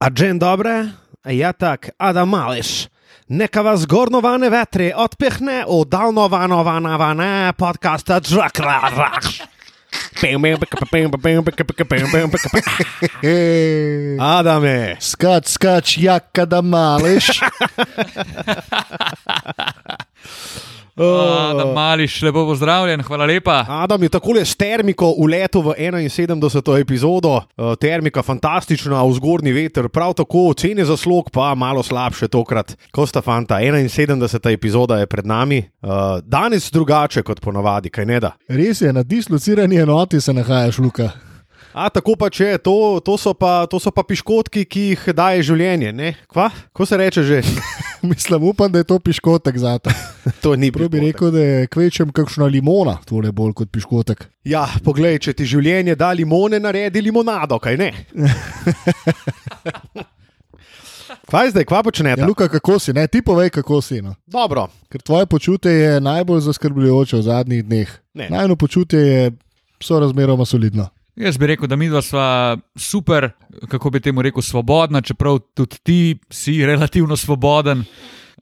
[0.00, 0.88] A džen dobre,
[1.28, 2.88] jatak Ada Mališ.
[3.28, 9.42] Neka vas gornovane vetre otpihne u dalno vano vana podcasta Džakra Raš.
[14.20, 14.96] Adame.
[15.00, 17.40] Skač, skač, jak kada mališ.
[21.00, 23.64] Da mališ, lepo pozdravljen, hvala lepa.
[23.68, 26.80] Adam je takole s termiko uletel v 71.
[26.80, 27.40] epizodo.
[27.80, 32.76] Termika fantastična, vzgornji veter, prav tako cene za slog, pa malo slabše tokrat.
[32.92, 34.52] Kosta fanta, 71.
[34.52, 35.62] epizoda je pred nami.
[36.22, 38.34] Danes drugače kot ponavadi, kaj ne da.
[38.48, 41.10] Res je, na dislocirani enoti se nahajaš, Luka.
[41.72, 45.44] A tako pa če, to, to, so pa, to so pa piškotki, ki jih daje
[45.46, 45.92] življenje.
[45.94, 46.08] Ne?
[46.30, 46.48] Kva?
[46.74, 47.38] Ko se reče že?
[48.10, 49.94] Mislim, upam, da je to piškotek za te.
[50.42, 54.24] to ni Prav bi rekel, da je kvečem kakšna limona, torej bolj kot piškotek.
[54.50, 57.92] Ja, poglej, če ti življenje da limone, naredi limonado, kaj ne?
[61.30, 62.22] Kaj zdaj, kva počnete?
[62.22, 63.06] Ja, Luka, kako si, ne?
[63.10, 63.98] ti povej, kako si.
[64.02, 64.14] No.
[64.26, 67.90] Dobro, Ker tvoje počutje je najbolj zaskrbljujoče v zadnjih dneh.
[68.14, 68.28] Ne.
[68.30, 69.30] Najno počutje je
[69.82, 70.88] sorazmeroma solidno.
[71.20, 73.28] Jaz bi rekel, da mi dva sva super,
[73.68, 77.84] kako bi temu rekel, svobodna, čeprav tudi ti si relativno svoboden.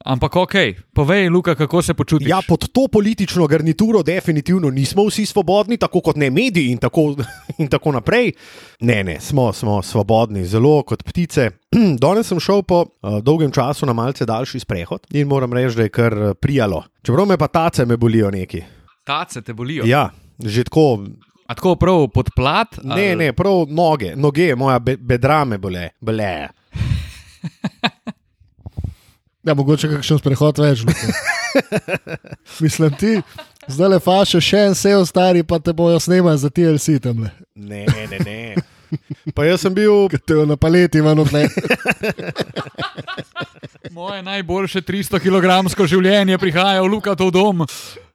[0.05, 0.55] Ampak ok,
[0.95, 2.29] povej, Luka, kako se počutiš.
[2.29, 7.17] ja, pod to politično garnituro definitivno nismo vsi svobodni, tako kot ne mediji in tako,
[7.59, 8.33] in tako naprej.
[8.81, 11.51] Ne, ne, smo, smo svobodni, zelo kot ptice.
[12.03, 15.83] Danes sem šel po uh, dolgem času na malce daljši sprehod in moram reči, da
[15.83, 16.85] je kar eh, prijalo.
[17.03, 18.63] Čeprav me pa tace me bolijo neki.
[19.05, 19.87] Tace te bolijo.
[19.87, 21.01] Ja, že tako.
[21.49, 22.77] A tako prav pod plat?
[22.85, 25.89] Ne, ne, prav noge, noge, moja be, bedra me bole.
[26.01, 26.49] bole.
[29.49, 30.83] Ja, mogoče kakšen sprehod več.
[30.85, 31.07] Luka.
[32.63, 33.15] Mislim ti,
[33.71, 37.31] zdaj le faše še en sejo stari, pa te bojo snemali za TLC tam le.
[37.55, 38.39] Ne, ne, ne.
[39.37, 41.47] Pa jaz sem bil te jo na paleti imamo tle.
[43.97, 47.65] Moje najboljše 300 kg življenje prihaja v Luka v dom.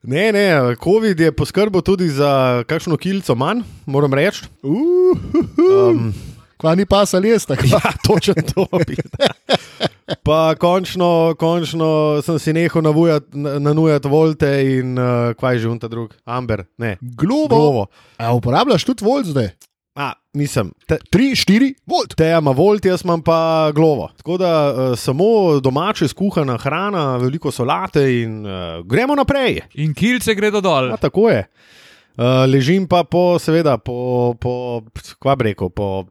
[0.04, 4.44] Ne, ne, COVID je poskrbel tudi za kakšno kilico manj, moram reči.
[4.62, 5.16] Uh,
[5.58, 6.14] Um,
[6.58, 7.68] Kva ni pasa les, tako.
[7.74, 8.68] ja, točno to.
[10.24, 11.88] Pa končno, končno
[12.22, 16.98] sem si nehal navujat- na- nanujati volte in uh, kaj že unta drug, Amber, ne.
[17.02, 17.56] Globo.
[17.56, 17.84] Glovo.
[18.18, 19.50] A uporabljaš tudi volt zdaj?
[19.94, 20.72] A, nisem.
[20.90, 22.16] Te, 3, 4, volt.
[22.18, 24.10] Teja ima volt, jaz imam pa glovo.
[24.18, 29.62] Tako da uh, samo domače skuhana hrana, veliko solate in uh, gremo naprej.
[29.78, 30.90] In kilce gredo dol.
[30.94, 31.46] A, tako je.
[32.18, 34.82] Uh, ležim pa po, seveda, po, po
[35.22, 36.06] kva bi rekel, po,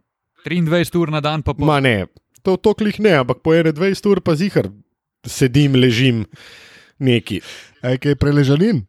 [0.46, 1.66] 23 ur na dan, pa po.
[1.66, 2.06] ma ne,
[2.42, 4.66] to, to klih ne, ampak po 21 ur pa zihar
[5.26, 6.24] sedim, ležim
[6.98, 7.38] neki.
[7.82, 8.82] Aj, kaj preležanin?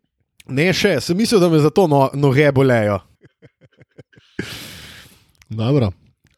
[0.50, 3.00] Ne še, sem mislil, da me zato no, noge bolejo.
[5.54, 5.92] Dobro.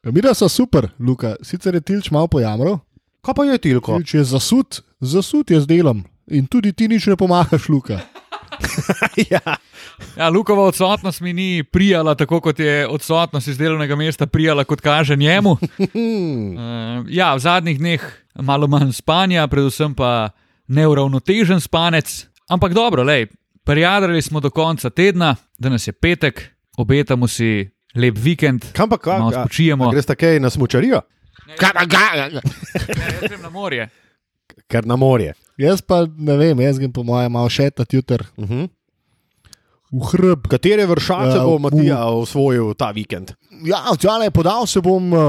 [0.03, 1.35] Mira so super, Luka.
[1.41, 2.79] Sicer je tilč malo pojamro.
[3.25, 3.97] Kaj pa je tilko?
[3.97, 6.03] Tilč je zasut, zasut je z delom.
[6.27, 7.99] In tudi ti nič ne pomagaš, Luka.
[9.33, 9.57] ja.
[10.17, 14.81] Ja, Lukova odsotnost mi ni prijala, tako kot je odsotnost iz delovnega mesta prijala, kot
[14.81, 15.51] kaže njemu.
[15.51, 15.59] Uh,
[17.19, 18.03] ja, v zadnjih dneh
[18.35, 20.29] malo manj spanja, predvsem pa
[20.67, 22.27] neuravnotežen spanec.
[22.49, 23.27] Ampak dobro, lej,
[23.63, 29.19] prijadrali smo do konca tedna, danes je petek, obetamo si lep vikend, Kam pa kaj?
[29.19, 29.89] malo spočijemo.
[29.89, 31.01] Greš takoj na smočarijo?
[31.47, 32.39] Jaz
[33.21, 33.89] grem na morje.
[34.67, 35.33] Ker na morje.
[35.55, 38.69] Jaz pa ne vem, jaz grem po mojem malo šetati jutr Uh -huh.
[39.91, 40.47] v hrb.
[40.47, 43.31] Katere vršace Ja, bo v- Matija osvojil ta vikend?
[43.63, 45.19] Ja, tjale, podal se bom uh,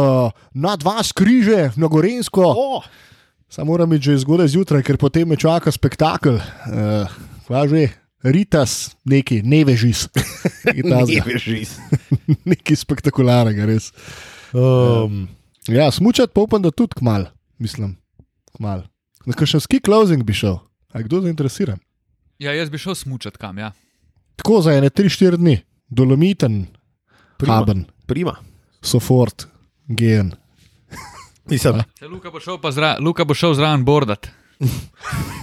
[0.53, 2.43] na dva skriže, na Gorensko.
[2.47, 2.83] Oh,
[3.49, 6.35] Samo moram biti že zgodaj zjutraj, ker potem me čaka spektakel.
[6.35, 7.07] Uh,
[7.47, 7.89] Kva že,
[8.25, 10.07] Ritas, neki, ne vežis.
[10.85, 11.75] ne veš, iz.
[12.51, 13.91] Nekaj spektakularnega, res.
[14.57, 15.27] Um,
[15.69, 17.29] ja, smučati pa upam, da tudi kmal,
[17.59, 17.97] mislim,
[18.57, 18.87] kmal.
[19.27, 20.59] Na kakšen ski closing bi šel,
[20.95, 21.79] a kdo zainteresiran?
[22.39, 23.59] Ja, jaz bi šel smučati kam.
[23.59, 23.73] Ja.
[24.37, 26.67] Tako za ene 3-4 dni, dolomiten,
[27.37, 27.55] Prima.
[27.55, 28.37] haben, Prima.
[28.83, 29.47] sofort,
[29.89, 30.33] gen.
[32.11, 34.27] Luka bo šel, zra, Luka bo šel zraven bordat.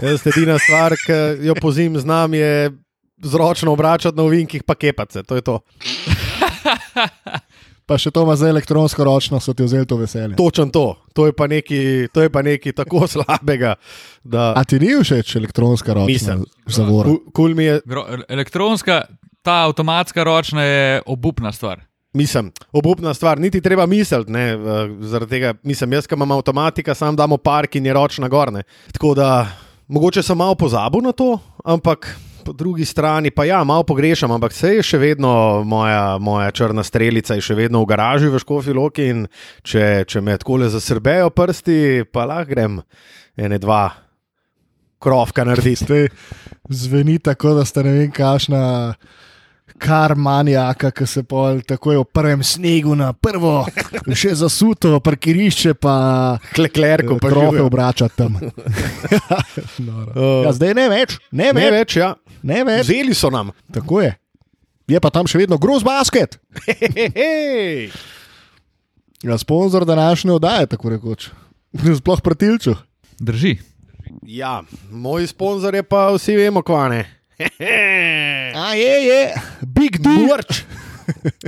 [0.02, 2.72] Jaz edina stvar, ki jo pozim znam, je
[3.24, 5.24] zročno obračati na ovinkih, pa kepace.
[5.24, 5.60] To je to.
[7.84, 10.38] Pa še to ima za elektronsko ročno, so ti vzeli to veselje.
[10.40, 10.96] Točen to.
[11.14, 13.76] To je pa nekaj, to je pa nekaj tako slabega,
[14.24, 16.46] da A ti ni všeč elektronska ročna Mislim.
[16.66, 17.12] zavora?
[17.36, 17.82] kul mi je.
[18.32, 19.02] Elektronska,
[19.44, 21.84] ta avtomatska ročna je obupna stvar.
[22.14, 24.58] Mislim, obupna stvar, niti treba misliti, ne,
[25.02, 28.64] zaradi tega, mislim, jaz, ki imam avtomatika, sam damo park in je ročna gorne.
[28.92, 29.48] Tako da,
[29.88, 32.12] mogoče sem malo pozabil na to, ampak
[32.44, 36.84] po drugi strani pa ja, malo pogrešam, ampak se je še vedno moja, moja črna
[36.84, 39.26] strelica, je še vedno v garaži v Škofi Loki in
[39.64, 42.82] če, če me tako le zasrbejo prsti, pa lahko grem
[43.40, 43.88] ene dva
[45.04, 45.86] krofka narediti.
[45.86, 46.10] Zdaj
[46.70, 48.64] zveni tako, da ste ne vem, kašna.
[49.84, 53.66] Kar manjaka, ki se pol takoj v prvem snegu na prvo,
[54.16, 55.96] še zasuto, parkirišče, pa
[56.54, 57.66] Kleklerko, pa krofe živijo.
[57.68, 58.38] obrača tam.
[59.84, 62.14] Uh, ja, zdaj ne več, ne, Ne več, ja.
[62.46, 62.86] ne več.
[62.88, 63.52] Vzeli so nam.
[63.74, 64.12] Tako je.
[64.90, 66.38] Je pa tam še vedno groz basket.
[69.24, 71.30] Ja, sponzor današnje oddaje, tako rekoč.
[72.00, 72.76] Sploh pratilču.
[73.20, 73.56] Drži.
[74.28, 77.06] Ja, moj sponzor je pa vsi vemo, kvane.
[78.64, 79.22] A je, je,
[79.66, 80.28] big deal.
[80.30, 80.64] Mrč.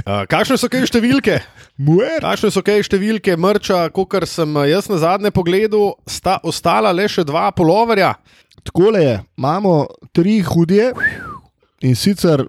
[0.06, 1.38] Uh, kakšne so kaj številke?
[1.80, 2.20] Muer.
[2.24, 7.08] Kakšne so kaj številke mrča, kot sem eh, jaz na zadnje pogledal, sta ostala le
[7.12, 8.14] še dva poloverja.
[8.66, 9.74] Tako je, imamo
[10.16, 10.92] tri hudje
[11.86, 12.46] in sicer,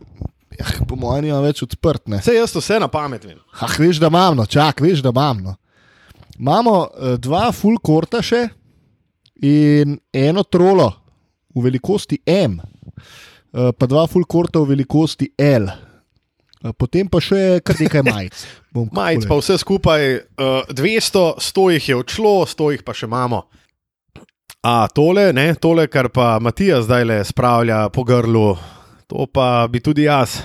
[0.57, 2.07] ja, po mojem, nima več odprt.
[2.11, 2.23] Ne.
[2.23, 3.39] Vse jaz vse na pamet vem.
[3.59, 5.57] Ah, veš, da imamo, čak, veš, da imamo.
[6.39, 8.47] Imamo uh, dva full korta še
[9.45, 10.91] in eno trolo
[11.57, 12.59] v velikosti M,
[13.57, 15.69] pa dva full korta v velikosti L.
[16.65, 18.47] Uh, potem pa še kar nekaj majic.
[18.75, 23.09] Bom Majic pa vse skupaj uh, 200, 100 jih je odšlo, 100 jih pa še
[23.09, 23.45] imamo.
[24.67, 28.57] A tole, ne, tole, kar pa Matija zdaj le spravlja po grlu,
[29.07, 30.41] to pa bi tudi jaz.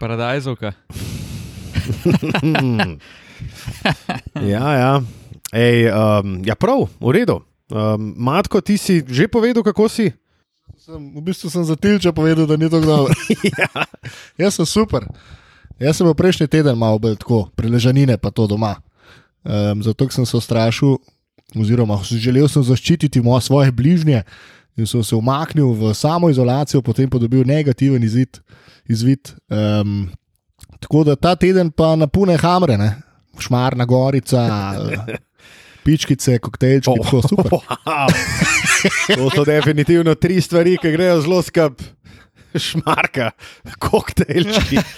[0.00, 0.72] Paradajzovka.
[4.40, 4.92] Ja, ja.
[5.52, 7.40] Ej, um, ja, prav, v redu.
[7.68, 10.08] Um, Matko, ti si že povedal, kako si?
[10.86, 13.14] Sem, v bistvu sem za tilča povedal, da ni tako dobro.
[13.58, 13.82] ja.
[14.46, 15.02] Jaz sem super.
[15.82, 18.76] Jaz sem prejšnji teden malo bolj tako, preležanine pa to doma.
[19.42, 20.94] Um, zato sem se ustrašil,
[21.58, 24.22] oziroma želel sem zaščititi moje svoje bližnje
[24.78, 28.38] in sem se umaknil v samo izolacijo, potem pa dobil negativen izid,
[28.86, 29.34] izvid.
[29.50, 30.06] Um,
[30.78, 32.94] tako da ta teden pa napune hamre, ne?
[33.42, 34.46] šmarna gorica,
[35.86, 37.04] pičkice, koktejlčki, oh.
[37.04, 37.52] tako super.
[37.86, 38.10] Wow.
[39.16, 41.82] To so definitivno tri stvari, ki grejo zelo skup.
[42.54, 43.30] Šmarka,
[43.78, 44.82] koktejlčki.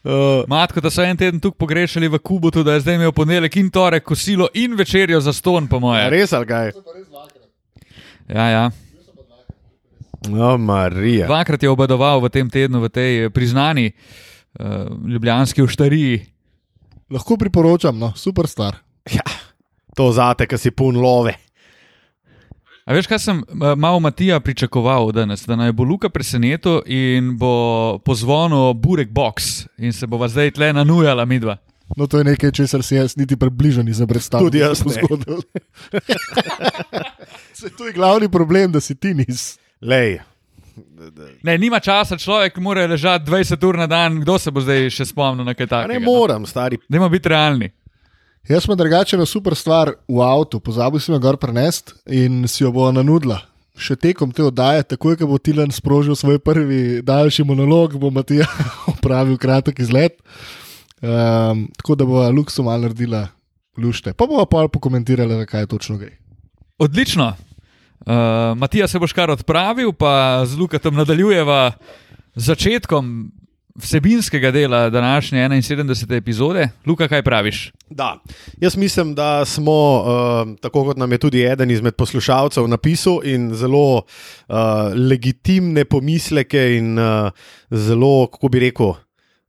[0.00, 3.56] Uh, Matko, da so en teden tukaj pogrešali v Kubotu, da je zdaj imel ponedeljek
[3.60, 6.06] in torek kosilo in večerjo za ston, po moje.
[6.10, 6.72] res ali kaj?
[8.28, 8.70] Ja, ja.
[10.28, 11.26] O, Marija.
[11.26, 16.24] Dvakrat je obadoval v tem tednu v tej eh, priznani uh, ljubljanski uštariji.
[17.10, 18.76] Lahko priporočam, no, super star.
[19.10, 19.26] Ja,
[19.96, 21.34] to zate, ki si pun love.
[22.86, 23.42] A veš, kaj sem
[23.76, 29.92] malo Matija pričakoval danes, da naj bo Luka presenetil in bo pozvonil Burek Box in
[29.92, 31.58] se bova zdaj tle nanujala midva.
[31.96, 34.46] No, to je nekaj, česar si jaz niti približno nisem predstavljal.
[34.46, 35.42] Tudi jaz se bo zgodilo.
[37.52, 39.58] Saj to je glavni problem, da si ti nis.
[39.82, 40.20] Lej.
[41.42, 45.06] Ne, nima časa, človek mora ležati 20 ur na dan, kdo se bo zdaj še
[45.08, 45.92] spomnil na kaj takega.
[45.94, 46.78] ne moram, stari.
[46.88, 47.70] Dajmo biti realni.
[48.48, 52.64] Jaz sem drugače na super stvar v avtu, pozabil sem jo gor prenest in si
[52.64, 53.40] jo bo nanudila.
[53.80, 58.48] Še tekom te oddaje, takoj ko bo Tilan sprožil svoj prvi daljši monolog, bo Matija
[58.92, 60.18] opravil kratek izlet.
[61.00, 63.28] Um, tako da bo Luksu malo naredila
[63.80, 64.12] lušte.
[64.12, 66.16] Pa bomo pa pokomentirali, zakaj točno gre.
[66.80, 67.32] Odlično.
[68.00, 71.72] Uh, Matija se boš kar odpravil, pa z Lukatom nadaljujeva
[72.34, 73.30] začetkom
[73.74, 76.16] vsebinskega dela današnje 71.
[76.16, 76.68] epizode.
[76.86, 77.72] Luka, kaj praviš?
[77.90, 78.18] Da.
[78.60, 83.54] Jaz mislim, da smo, uh, tako kot nam je tudi eden izmed poslušalcev napisal, in
[83.54, 84.56] zelo uh,
[85.10, 87.30] legitimne pomisleke, in uh,
[87.70, 88.94] zelo, kako bi rekel,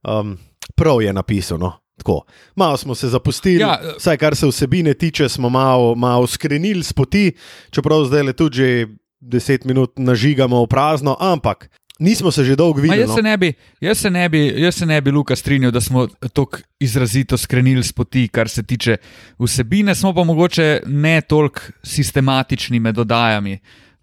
[0.04, 0.38] um,
[0.76, 1.81] prav je napisano.
[2.02, 2.24] Tako.
[2.56, 6.84] Malo smo se zapustili, Ja, ja, vsaj kar se vsebine tiče, smo malo, malo skrenili
[6.84, 7.32] z poti,
[7.70, 8.88] čeprav zdaj le tudi že
[9.22, 13.02] deset minut nažigamo v prazno, ampak nismo se že dolgo videli.
[13.02, 15.82] jaz, se ne bi, jaz, se ne bi, jaz se ne bi, Luka, strinjal, da
[15.82, 18.98] smo tako izrazito skrenili s poti, kar se tiče
[19.40, 23.60] vsebine, smo pa mogoče ne toliko sistematični med dodajami.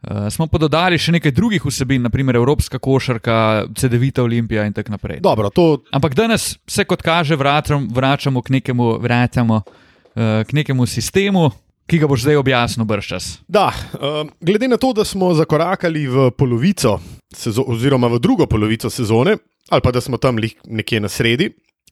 [0.09, 4.95] Uh, smo pa dodali še nekaj drugih vsebin, naprimer Evropska košarka, CD-vita Olimpija in tako
[4.95, 5.19] naprej.
[5.21, 10.87] Dobro, to Ampak danes se, kot kaže, vračam, vračamo k nekemu, vračamo, uh, k nekemu
[10.89, 11.51] sistemu,
[11.89, 13.27] ki ga boš zdaj objasnil brščas.
[13.49, 13.69] Da,
[14.01, 16.97] um, glede na to, da smo zakorakali v polovico,
[17.29, 19.37] sezo, oziroma v drugo polovico sezone,
[19.69, 21.51] ali pa da smo tam nekje na sredi,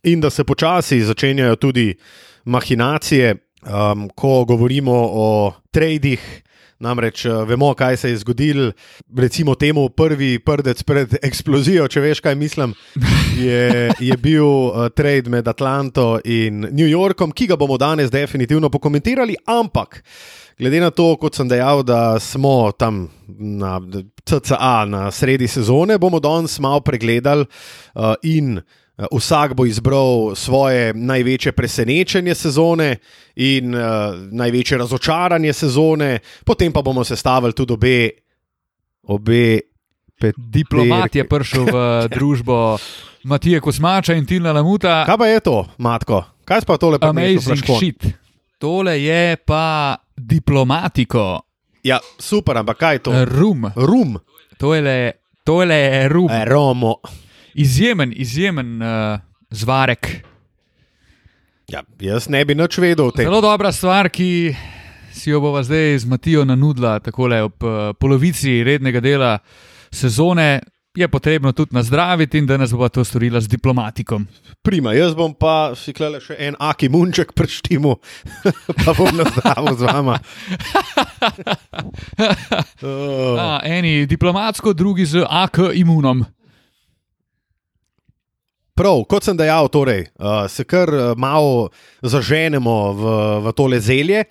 [0.08, 1.90] in da se počasi začenjajo tudi
[2.48, 5.28] mahinacije, um, ko govorimo o
[5.70, 6.45] tradih,
[6.78, 8.72] Namreč uh, vemo, kaj se je zgodilo,
[9.16, 12.74] recimo temu prvi prdec pred eksplozijo, če veš, kaj mislim.
[13.36, 18.70] Je, je bil uh, trade med Atlanto in New Yorkom, ki ga bomo danes definitivno
[18.72, 20.02] pokomentirali, ampak.
[20.58, 23.76] Glede na to, kot sem dejal, da smo tam na
[24.24, 28.60] CCA na sredi sezone, bomo danes malo pregledali uh, in
[28.96, 32.96] vsak bo izbral svoje največje presenečenje sezone
[33.36, 33.80] in uh,
[34.32, 38.10] največje razočaranje sezone, potem pa bomo sestavili tudi obe.
[39.02, 39.60] obe
[40.36, 41.76] Diplomat je prišel v
[42.16, 42.78] družbo
[43.24, 45.04] Matija Kosmača in Tina Lamuta.
[45.04, 46.24] Kaj pa je to, Matko?
[46.44, 48.06] Kaj pa tole pa Amazing shit.
[48.58, 51.40] Tole je pa diplomatiko.
[51.84, 53.12] Ja, super, ampak kaj je to?
[53.28, 53.68] Rum.
[53.76, 54.16] Rum.
[54.56, 55.12] Tole,
[55.44, 56.30] tole je rum.
[56.32, 56.96] E, Romo.
[57.56, 59.18] Izjemen, izjemen uh,
[59.50, 60.26] zvarek.
[61.68, 63.24] Ja, jaz ne bi nič vedel o tem.
[63.24, 64.52] Zelo dobra stvar, ki
[65.16, 69.38] si jo bova zdaj z Matijo nanudila, tako le ob uh, polovici rednega dela
[69.88, 70.60] sezone.
[70.96, 74.28] Je potrebno tudi nazdraviti, in da nas bo to storila z diplomatikom.
[74.64, 77.96] Prima, jaz bom pa si klele še en aki munček preštimu,
[78.84, 80.20] pa bom nazdravil z vama.
[82.84, 86.24] uh, A, eni diplomatsko, drugi z AK imunom.
[88.76, 91.70] Prav, kot sem dejal, torej, uh, se kar uh, malo
[92.04, 93.16] zaženemo v,
[93.46, 94.26] v tole zelje.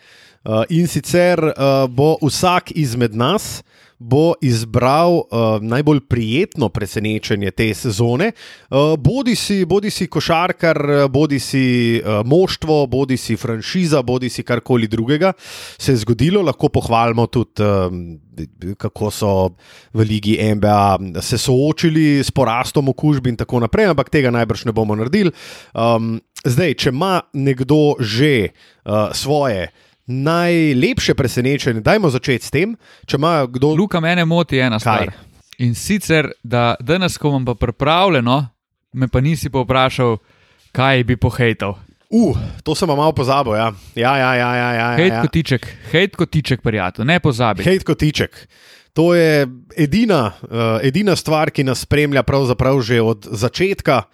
[0.46, 3.66] Uh, in sicer uh, bo vsak izmed nas
[4.00, 5.26] bo izbral uh,
[5.62, 8.32] najbolj prijetno presenečenje te sezone.
[8.70, 11.66] Uh, bodi, si, bodi si košarkar, bodi si
[12.02, 15.34] uh, moštvo, bodi si franšiza, bodi si karkoli drugega
[15.78, 16.42] se je zgodilo.
[16.42, 18.20] Lahko pohvalimo tudi, um,
[18.78, 19.50] kako so
[19.94, 24.72] v Ligi NBA se soočili s porastom okužb in tako naprej, ampak tega najbrž ne
[24.72, 25.32] bomo naredili.
[25.74, 29.70] Um, zdaj, če ima nekdo že uh, svoje
[30.06, 31.82] najlepše presenečenje.
[31.82, 32.76] Dajmo začeti s tem.
[33.06, 33.74] Če ima kdo.
[33.76, 35.12] Luka, mene moti ena stvar.
[35.58, 38.38] In sicer, da danes, ko imam pa pripravljeno,
[38.94, 40.18] me pa nisi povprašal,
[40.76, 41.78] kaj bi pohejtal.
[42.12, 43.56] Uh, to sem malo pozabil.
[43.56, 44.32] Ja, ja, ja.
[44.36, 45.22] ja, ja, ja Hejt ja.
[45.22, 47.64] kotiček, hejt kotiček, prijatelj, ne pozabi.
[47.64, 48.48] Hejt kotiček.
[48.96, 54.06] To je edina, uh, edina stvar, ki nas spremlja pravzaprav že od začetka.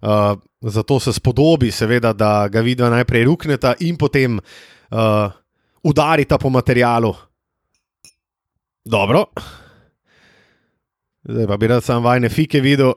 [0.00, 5.32] Uh, zato se spodobi, seveda, da ga vidva najprej rukneta in potem uh,
[5.82, 7.14] udarita po materialu.
[8.84, 9.24] Dobro.
[11.24, 12.92] Zdaj pa bi rad sam vajne fike videl.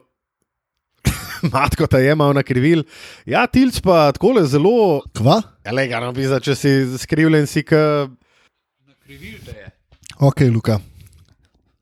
[1.52, 2.84] Matko ta je malo nakrivil.
[3.26, 5.02] Ja, tilc pa tako zelo.
[5.16, 5.42] Kva?
[5.64, 8.08] Elegantno bi za, če si skrivljen, si ka.
[10.24, 10.80] Ok, Luka.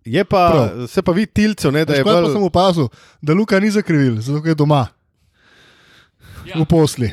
[0.05, 0.87] Je pa, Prav.
[0.91, 2.33] se pa vidi tilcev, ne, da je Škoda pa bolj.
[2.33, 2.89] sem opazil,
[3.23, 4.87] da Luka ni zakrivil, zato ker je doma.
[6.47, 6.59] Ja.
[6.59, 7.13] V posli.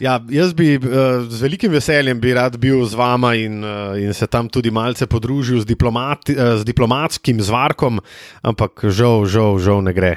[0.00, 4.14] Ja, jaz bi uh, z velikim veseljem bi rad bil z vama in, uh, in
[4.14, 7.98] se tam tudi malce podružil z, diplomati, uh, z diplomatskim zvarkom,
[8.42, 10.12] ampak žal, žal, žal ne gre.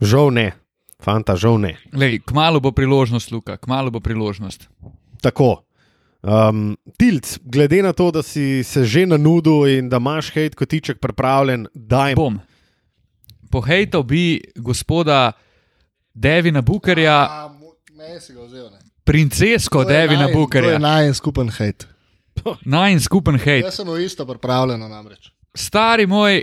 [0.00, 0.46] Žal ne,
[1.02, 1.76] fanta, žal ne.
[1.92, 4.68] Lej, kmalo bo priložnost, Luka, kmalo bo priložnost.
[5.20, 5.64] Tako.
[6.22, 10.98] Um, Tilc, glede na to, da si se že nanudil in da imaš hejt kotiček
[10.98, 12.16] pripravljen, daj mi.
[12.18, 12.40] Bom.
[13.50, 15.32] Pohejtal bi gospoda
[16.14, 17.48] Devina Bukerja,
[17.98, 18.70] Me si ga vzel.
[18.70, 18.78] ne.
[19.08, 20.78] Princesko Devina Bukerja.
[20.78, 21.86] najen skupen hejt.
[22.64, 23.64] Najn skupen hejt.
[23.64, 25.32] Jaz sem isto pripravljen namreč.
[25.54, 26.42] Stari moj,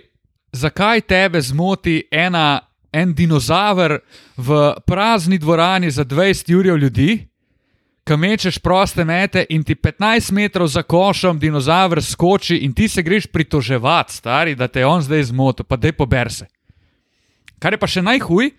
[0.52, 2.60] zakaj tebe zmoti ena,
[2.96, 4.00] en dinozaver
[4.38, 7.28] v prazni dvorani za 20 jurjev ljudi,
[8.08, 13.04] ki mečeš proste mete in ti 15 metrov za košom dinozaver skoči in ti se
[13.04, 16.48] greš pritoževati, stari, da te je on zdaj zmotil, pa dej pober se.
[17.60, 18.52] Kar je pa še najhuj,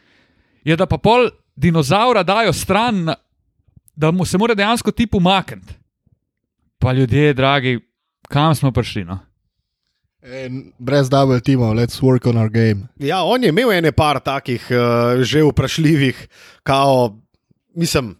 [0.64, 3.14] je, da pa pol dinozaura dajo stran,
[3.96, 5.74] da mu se mora dejansko ti pomakniti.
[6.78, 7.80] Pa ljudje, dragi,
[8.28, 9.04] kam smo prišli?
[9.04, 9.18] No?
[10.22, 12.88] En, brez double timov, let's work on our game.
[12.98, 16.28] Ja, on je imel ene par takih uh, že vprašljivih,
[16.62, 17.18] kao,
[17.74, 18.16] mislim.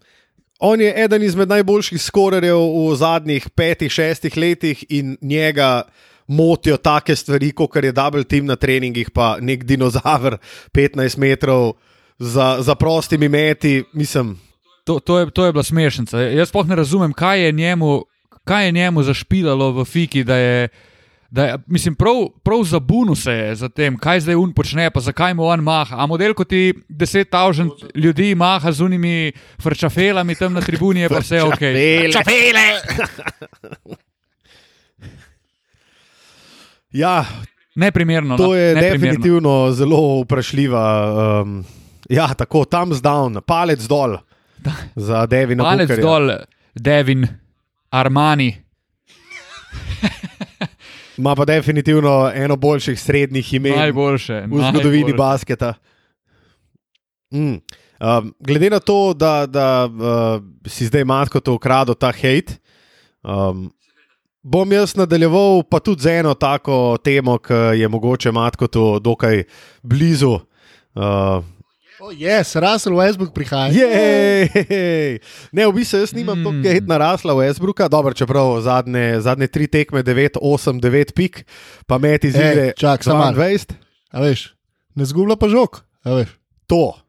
[0.58, 5.82] On je eden izmed najboljših skorerjev v zadnjih petih, šestih letih in njega
[6.26, 10.38] motijo take stvari, kot je double team na treningih, pa nek dinozaver
[10.72, 11.72] 15 metrov
[12.18, 13.84] za, za prostimi meti.
[13.92, 14.38] Mislim,
[14.86, 16.20] To, to, je, to je bila smešnica.
[16.30, 18.04] Jaz sploh ne razumem, kaj je njemu,
[18.44, 20.68] kaj je njemu zašpilalo v Fiki, da je.
[21.30, 25.00] Da je mislim, prav, prav zabunu se je za tem, kaj zdaj un počne, pa
[25.00, 25.96] zakaj mu on maha.
[25.98, 31.08] A model, kot ti deset tavžen ljudi maha z unimi frčafelami tam na tribuni, je
[31.08, 31.58] pa vse ok.
[31.58, 32.66] Frčafele.
[37.02, 37.24] ja,
[37.74, 38.36] Neprimerno.
[38.36, 39.06] To no, je neprimerno.
[39.06, 41.12] definitivno zelo vprašljiva.
[41.42, 41.64] Um,
[42.08, 44.16] ja, tako tam zdavn, palec dol
[44.96, 45.64] za Devina.
[45.64, 46.02] Palec Bookerja.
[46.02, 46.30] dol,
[46.74, 47.26] Devin,
[47.90, 48.56] Armani.
[51.18, 54.34] ima pa definitivno eno boljših srednjih imen Najboljše.
[54.50, 55.16] v zgodovini najboljše.
[55.16, 55.74] basketa.
[57.34, 57.60] Mm.
[58.00, 62.58] Um, glede na to, da, da uh, si zdaj matko to ukradel, ta hate,
[63.24, 63.70] um,
[64.42, 69.42] bom jaz nadaljeval pa tudi z eno tako temo, ki je mogoče matko to dokaj
[69.82, 70.38] blizu.
[70.94, 71.44] Uh,
[72.00, 73.72] Oh, yes, Russell Westbrook prihaja.
[73.72, 75.16] Jej!
[75.56, 76.40] Ne, v bistvu jaz nimam mm.
[76.40, 76.44] Mm.
[76.44, 81.48] toliko hate narasla v Esbruka, dobro, čeprav zadnje, zadnje tri tekme 9, 8, 9 pik,
[81.88, 83.40] pa met iz igre čak, samo malo.
[83.40, 83.80] 22.
[84.12, 84.52] A veš,
[84.92, 85.80] ne zgublja pa žog.
[86.68, 87.00] To,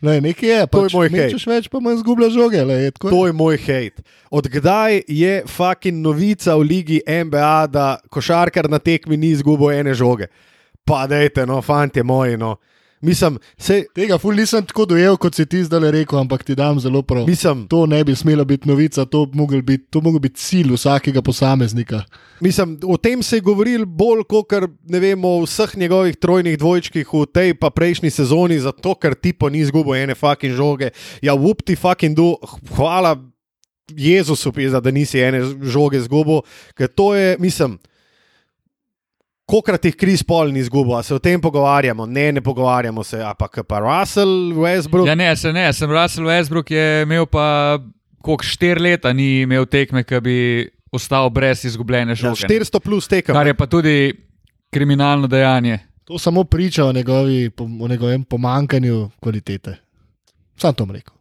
[0.00, 1.22] Ne, nekaj je, To je pač moj hate.
[1.22, 2.60] mečeš več, pa manj zgublja žoge.
[2.66, 4.02] Le, je tako, to je moj hate.
[4.34, 10.30] Odkdaj je fucking novica v ligi NBA, da košarkar na tekmi ni izgubil ene žoge?
[10.88, 12.56] Pa dajte, no, fanti moji, no.
[13.00, 16.80] Mislim, se, Tega ful nisem tako dojel, kot si ti zdaj rekel, ampak ti dam
[16.80, 17.26] zelo prav.
[17.26, 20.72] mislim, To ne bi smela biti novica, to bi mogel biti, to mogel biti cilj
[20.72, 22.02] vsakega posameznika.
[22.40, 24.46] Mislim, o tem se je govorilo bolj kot
[24.84, 29.48] ne vemo o vseh njegovih trojnih dvojčkih v tej pa prejšnji sezoni, zato ker tipo
[29.48, 30.90] ni izgubil ene fucking žoge.
[31.22, 32.36] Ja, up ti fucking do,
[32.76, 33.16] hvala
[33.96, 36.42] Jezusu, pizda, da nisi ene žoge izgubil,
[36.74, 37.78] ker to je, mislim.
[39.48, 43.22] Kokrat jih Kris Paul ni izgubil, a se o tem pogovarjamo, ne, ne pogovarjamo se,
[43.24, 45.08] ampak pa Russell Westbrook.
[45.08, 47.78] Ja, ne, se ne, sem Russell Westbrook je imel pa
[48.20, 50.36] koliko štiri leta, ni imel tekme, ki bi
[50.92, 52.44] ostal brez izgubljene Ja, žoge.
[52.44, 52.54] ne.
[52.60, 53.34] 400 plus tekem.
[53.34, 54.12] Kar je pa tudi
[54.70, 55.78] kriminalno dejanje.
[56.04, 57.50] To samo priča o, njegovi,
[57.80, 59.76] o njegovem pomankanju kvalitete.
[60.56, 61.14] Sam to rekel.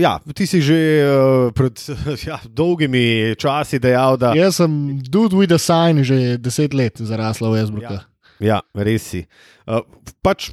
[0.00, 1.78] Ja, ti si že uh, pred
[2.28, 7.50] ja, dolgimi časi dejal, da Jaz sem dude with a sign že deset let zarasla
[7.50, 7.98] v Esbruka.
[8.42, 9.22] Ja, res si.
[9.70, 9.86] Uh,
[10.18, 10.50] pač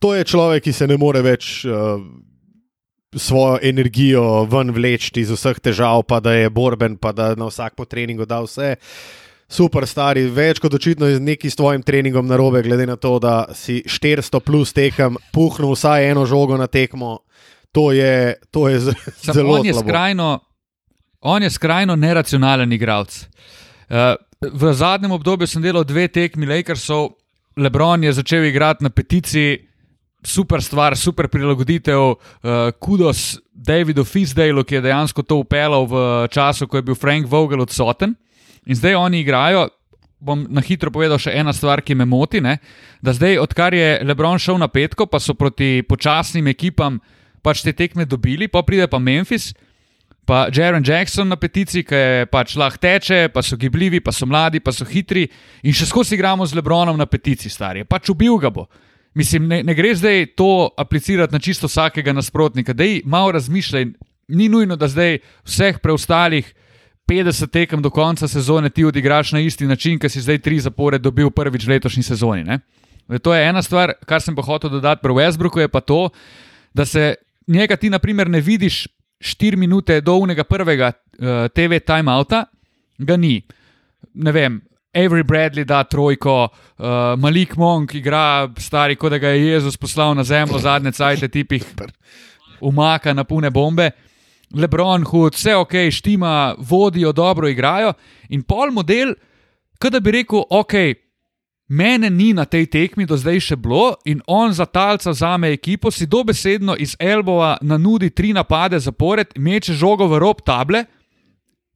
[0.00, 2.00] to je človek, ki se ne more več uh,
[3.16, 7.76] svojo energijo ven vleči iz vseh težav, pa da je borben, pa da na vsak
[7.76, 8.74] po treningu da vse.
[9.48, 13.44] Super, stari, več kot očitno je nekaj s tvojim treningom narobe, glede na to, da
[13.54, 17.20] si 400 plus tekem, puhnil vsaj eno žogo na tekmo.
[17.74, 18.78] To je, to je
[19.34, 19.88] zelo on je slabo.
[19.88, 20.28] skrajno,
[21.20, 23.26] on je skrajno neracionalen igralec.
[23.90, 24.14] Uh,
[24.52, 27.16] v zadnjem obdobju sem delal dve tekmi Lakersov,
[27.56, 29.58] Lebron je začel igrati na peticiji,
[30.22, 32.18] super stvar, super prilagoditev, uh,
[32.78, 37.62] kudos Davidu Fisdale, ki je dejansko to upeljal v času, ko je bil Frank Vogel
[37.62, 38.14] odsoten.
[38.66, 39.68] In zdaj oni igrajo.
[40.24, 42.40] Bom na hitro povedal še ena stvar, ki me moti.
[42.40, 42.56] Ne?
[43.04, 46.96] Da zdaj, odkar je Lebron šel na petko, pa so proti počasnim ekipam
[47.44, 49.52] pač te tekme dobili, pa pride pa Memphis,
[50.24, 54.26] pa Jaron Jackson na peticiji, ki je pač lahko teče, pa so gibljivi, pa so
[54.26, 55.26] mladi, pa so hitri
[55.62, 57.84] in še skozi igramo z Lebronom na peticiji, stari.
[57.84, 58.66] Pač ubil ga bo.
[59.14, 63.92] Mislim, ne, ne gre zdaj to aplicirati na čisto vsakega nasprotnika, da je malo razmišljaj.
[64.34, 66.48] Ni nujno, da zdaj vseh preostalih
[67.06, 70.98] 50 tekem do konca sezone ti odigraš na isti način, ki si zdaj tri zapore
[70.98, 72.44] dobil prvič v letošnji sezoni.
[72.44, 72.58] Ne?
[73.20, 76.08] To je ena stvar, kar sem pa hotel dodati pri Westbrooku, je pa to,
[76.74, 77.14] da se
[77.46, 78.86] njega ti, na primer, ne vidiš
[79.20, 82.44] 4 minute do unega prvega uh, TV timeouta,
[82.98, 83.42] ga ni.
[84.14, 84.62] Ne vem.
[84.94, 86.86] Avery Bradley da trojko, uh,
[87.18, 91.64] Malik Monk igra stari, kot da ga je Jezus poslal na zemljo, zadnje cajte tipih,
[92.60, 93.90] umaka na pune bombe.
[94.54, 97.92] Lebron, hud, vse ok, štima, vodijo, dobro igrajo.
[98.28, 99.16] In pol model,
[99.82, 100.74] kot da bi rekel, ok,
[101.68, 105.90] mene ni na tej tekmi do zdaj še bilo in on za talca zame ekipo,
[105.90, 110.84] si dobesedno iz Elbova nanudi tri napade zapored, meče žogo v rob table,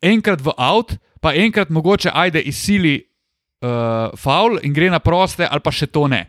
[0.03, 5.61] enkrat v avt, pa enkrat mogoče ajde izsili uh, faul in gre na proste, ali
[5.61, 6.29] pa še to ne.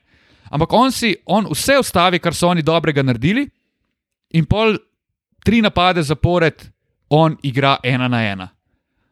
[0.50, 3.46] Ampak on si on vse ustavi, kar so oni dobrega naredili,
[4.34, 4.78] in pol
[5.46, 6.66] tri napade zapored,
[7.10, 8.48] on igra ena na ena.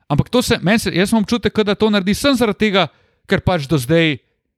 [0.08, 2.88] Ampak to se, se, jaz imam občutek, da to naredi sem zaradi tega,
[3.28, 4.18] ker pač do zdaj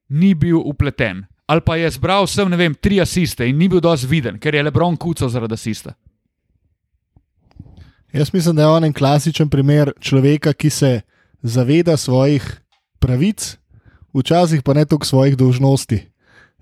[0.10, 1.26] ni bil upleten.
[1.50, 4.54] Ali pa je zbral sem, ne vem, tri asiste in ni bil dovolj viden, ker
[4.54, 5.96] je Lebron kucal zaradi asista.
[8.14, 11.02] Jaz mislim, da je on en klasičen primer človeka, ki se
[11.42, 12.46] zaveda svojih
[13.00, 13.58] pravic,
[14.14, 16.00] včasih pa ne toliko svojih dolžnosti.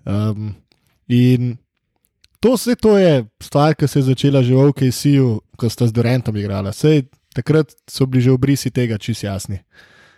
[0.06, 0.56] Um,
[1.08, 1.58] in
[2.40, 5.92] to, vse to je stvar, ki se je začela že v OKC-ju, ko sta z
[5.92, 6.72] Durantom igrala.
[6.72, 9.60] Sej, takrat so bili že obrisi tega čist jasni.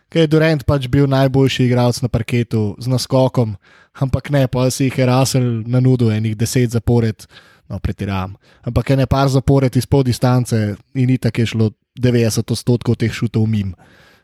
[0.10, 3.54] Ker je Durant pač bil najboljši igralec na parketu z naskokom,
[4.02, 7.28] ampak ne, pa si jih je Russell na nudu enih deset zapored,
[7.69, 8.34] no, pretiravam.
[8.65, 10.58] Ampak je ne par zapored izpod distance
[10.98, 11.69] in tako je šlo
[12.00, 13.76] 90 odstotkov teh šutov mim.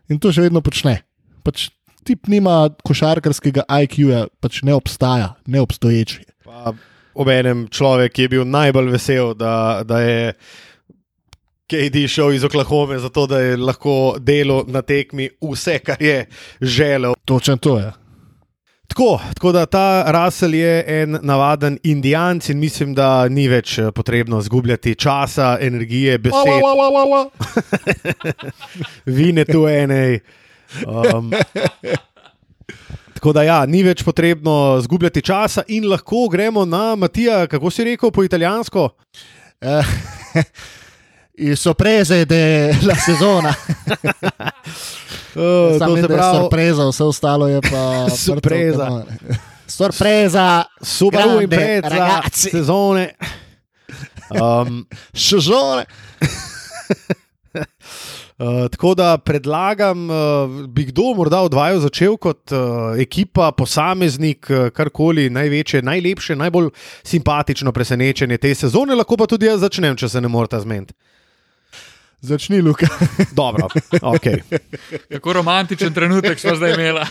[0.09, 1.03] In to še vedno počne.
[1.45, 1.69] Pač
[2.05, 6.25] tip nima košarkarskega IQ-ja, pač ne obstaja, neobstoječi.
[6.45, 6.73] Pa
[7.15, 10.33] Obenem človek, je bil najbolj vesel, da, da je
[11.65, 16.25] KD šel iz Oklahome, zato da je lahko delo na tekmi vse, kar je
[16.61, 17.13] želel.
[17.25, 17.91] Točno to je.
[18.87, 23.91] Tako, tako da ta Russell je en navaden indijanc in mislim, da ni več eh,
[23.91, 26.61] potrebno zgubljati časa, energije, besed,
[29.17, 30.19] vine tu enej.
[30.85, 31.31] Um,
[33.13, 37.83] tako da ja, ni več potrebno zgubljati časa in lahko gremo na Matija, kako si
[37.83, 38.89] rekel po italijansko.
[39.61, 39.81] Il
[41.55, 43.53] sorprese della sezona.
[45.35, 48.09] Uh, Samo to se da je pravi, sorpresa, vse ostalo je pa.
[48.09, 49.05] Sorpresa.
[49.67, 52.49] Sorpresa, Subaru grande, in Preza, ragazzi.
[52.49, 53.15] sezone.
[54.29, 55.85] Um, sezone.
[58.37, 60.15] Uh, tako da predlagam, uh,
[60.67, 62.59] bi kdo morda od vaju začel kot uh,
[62.99, 66.67] ekipa, posameznik, uh, karkoli največje, najlepše, najbolj
[67.03, 70.93] simpatično presenečenje te sezone, lahko pa tudi jaz začnem, če se ne morete zmeniti.
[72.25, 72.87] Začni, Luka.
[73.39, 73.67] Dobro,
[74.01, 74.27] ok.
[75.11, 77.05] Kako romantičen trenutek smo zdaj imeli.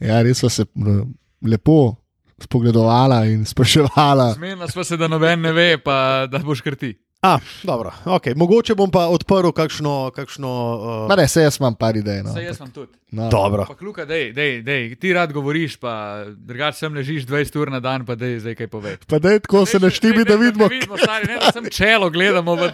[0.00, 1.06] Ja, res sva se no,
[1.42, 1.96] lepo
[2.38, 4.32] spogledovala in spraševala.
[4.32, 6.94] Zmenila smo se, da noben ne ve, pa da boš kar ti.
[7.22, 8.22] A, dobro, ok.
[8.36, 10.10] Mogoče bom pa odprl kakšno.
[10.14, 10.50] kakšno
[10.82, 12.22] uh, Ma ne, se jaz imam par idej.
[12.22, 12.32] No.
[12.32, 12.92] Saj jaz sem tudi.
[13.10, 13.28] No.
[13.30, 13.64] dobro.
[13.66, 17.80] Pa kluka, dej, dej, dej, ti rad govoriš, pa drugače sem ležiš 20 ur na
[17.80, 18.96] dan, pa dej zdaj kaj pove.
[19.10, 20.68] Pa da je tako se naštimi, da vidimo.
[20.68, 22.54] Da vidimo stari, ne, da sem čelo gledamo.
[22.54, 22.70] V...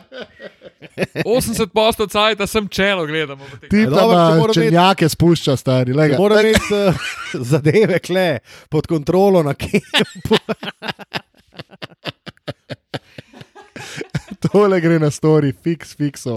[1.24, 3.44] 80 postov cajta sem čelo gledamo.
[3.70, 5.92] Ti pa dobro, če črnjake spušča, stari.
[5.92, 6.18] lega.
[6.18, 6.94] Moram imeti uh,
[7.32, 10.36] zadeve kle pod kontrolo na kempu.
[14.52, 16.34] Tole gre na story, fiks, fikso.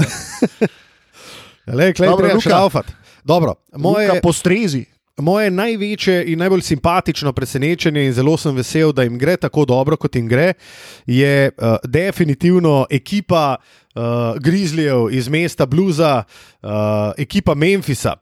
[1.67, 2.50] Le, kle, Dobro, treba Luka.
[2.50, 2.93] šraufati.
[3.24, 4.86] Dobro, moje, Moje postrezi.
[5.17, 9.98] Moje največje in najbolj simpatično presenečenje, in zelo sem vesel, da jim gre tako dobro,
[9.98, 10.54] kot jim gre,
[11.06, 14.02] je uh, definitivno ekipa uh,
[14.38, 16.24] Grizzlyjev iz mesta Bluza,
[16.62, 16.70] uh,
[17.17, 18.13] ekipa Memphisa.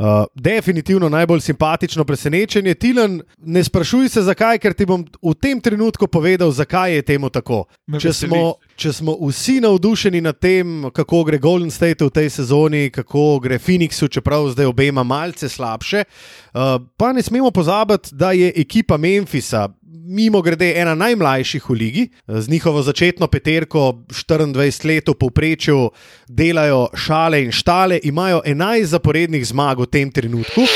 [0.00, 2.74] Uh, definitivno najbolj simpatično presenečenje.
[2.74, 7.28] Tilan, ne sprašuj se zakaj, ker ti bom v tem trenutku povedal, zakaj je temu
[7.28, 7.66] tako.
[7.86, 12.30] Me Če smo, če smo vsi navdušeni nad tem, kako gre Golden State v tej
[12.32, 18.32] sezoni, kako gre Phoenixu, čeprav zdaj obema malce slabše, uh, pa ne smemo pozabiti, da
[18.32, 19.68] je ekipa Memphisa.
[20.10, 25.90] Mimo grede, ena najmlajših v ligi, z njihovo začetno peterko, 24 let v povprečju,
[26.26, 30.64] delajo šale in štale, imajo 11 zaporednih zmag v tem trenutku.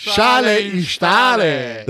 [0.00, 1.84] Šale in štale.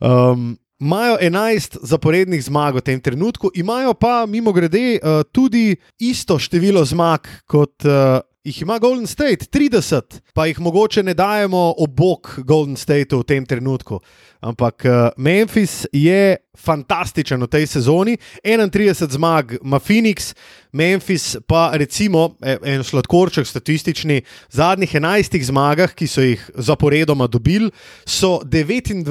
[0.00, 6.38] Um, Imajo 11 zaporednih zmag v tem trenutku, imajo pa, mimo grede, uh, tudi isto
[6.40, 10.00] število zmag kot uh, jih ima Golden State, 30,
[10.34, 14.00] pa jih mogoče ne dajemo ob bok Golden Stateu v tem trenutku.
[14.40, 20.32] Ampak uh, Memphis je fantastičen v tej sezoni, 31 zmag ima Phoenix,
[20.72, 27.28] Memphis pa recimo e- en sladkorček statistični, v zadnjih 11 zmagah, ki so jih zaporedoma
[27.28, 27.68] dobili,
[28.08, 29.04] so 29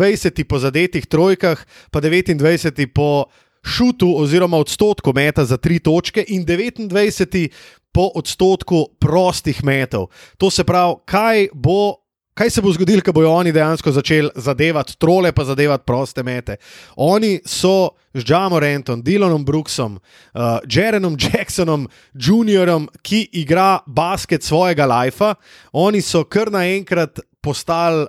[0.50, 1.62] po zadetih trojkah,
[1.92, 3.30] pa 29 po
[3.64, 7.50] šutu oziroma odstotku meta za tri točke in 29
[7.92, 10.10] po odstotku prostih metov.
[10.38, 11.96] To se pravi, kaj bo.
[12.40, 16.56] Kaj se bo zgodilo, ko bodo oni dejansko začeli zadevati trole, pa zadevati proste mete?
[16.96, 25.34] Oni so z Jamorantom, Dylanom Brooksom, uh, Jerenom Jacksonom, Juniorom, ki igra basket svojega lajfa,
[25.74, 28.08] oni so kar naenkrat postali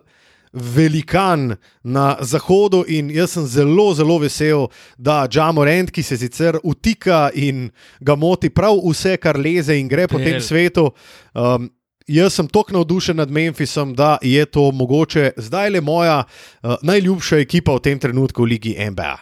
[0.53, 7.29] velikan na zahodu in jaz sem zelo, zelo vesel, da Jamorant, ki se sicer utika
[7.35, 7.69] in
[8.01, 10.47] ga moti prav vse, kar leze in gre po tem Del.
[10.47, 10.91] svetu.
[11.35, 11.71] Um,
[12.11, 17.39] Jaz sem tako navdušen nad Memphisom, da je to mogoče zdaj le moja uh, najljubša
[17.39, 19.13] ekipa v tem trenutku v Ligi NBA.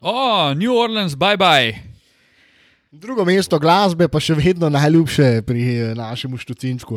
[0.00, 1.74] O, oh, New Orleans, bye bye.
[2.90, 6.96] Drugo mesto glasbe pa še vedno najljubše pri eh, našem štucinčku.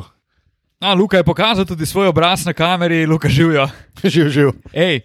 [0.81, 3.69] A, Luka je pokazal tudi svoj obraz na kameri, Luka živijo.
[4.03, 4.49] Živ, živ.
[4.73, 5.01] Ej,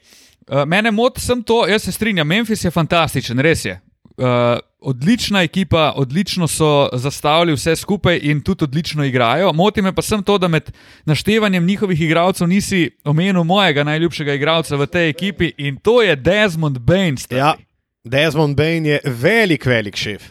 [0.48, 3.80] uh, mene moti sem to, jaz se strinjam, Memphis je fantastičen, res je.
[4.16, 9.52] Uh, odlična ekipa, odlično so zastavili vse skupaj in tudi odlično igrajo.
[9.52, 10.72] Moti me pa sem to, da med
[11.04, 16.78] naštevanjem njihovih igralcev nisi omenil mojega najljubšega igralca v tej ekipi in to je Desmond
[16.78, 17.16] Bain.
[17.16, 17.38] stari.
[17.38, 17.54] Ja,
[18.04, 20.22] Desmond Bain je velik, velik šef.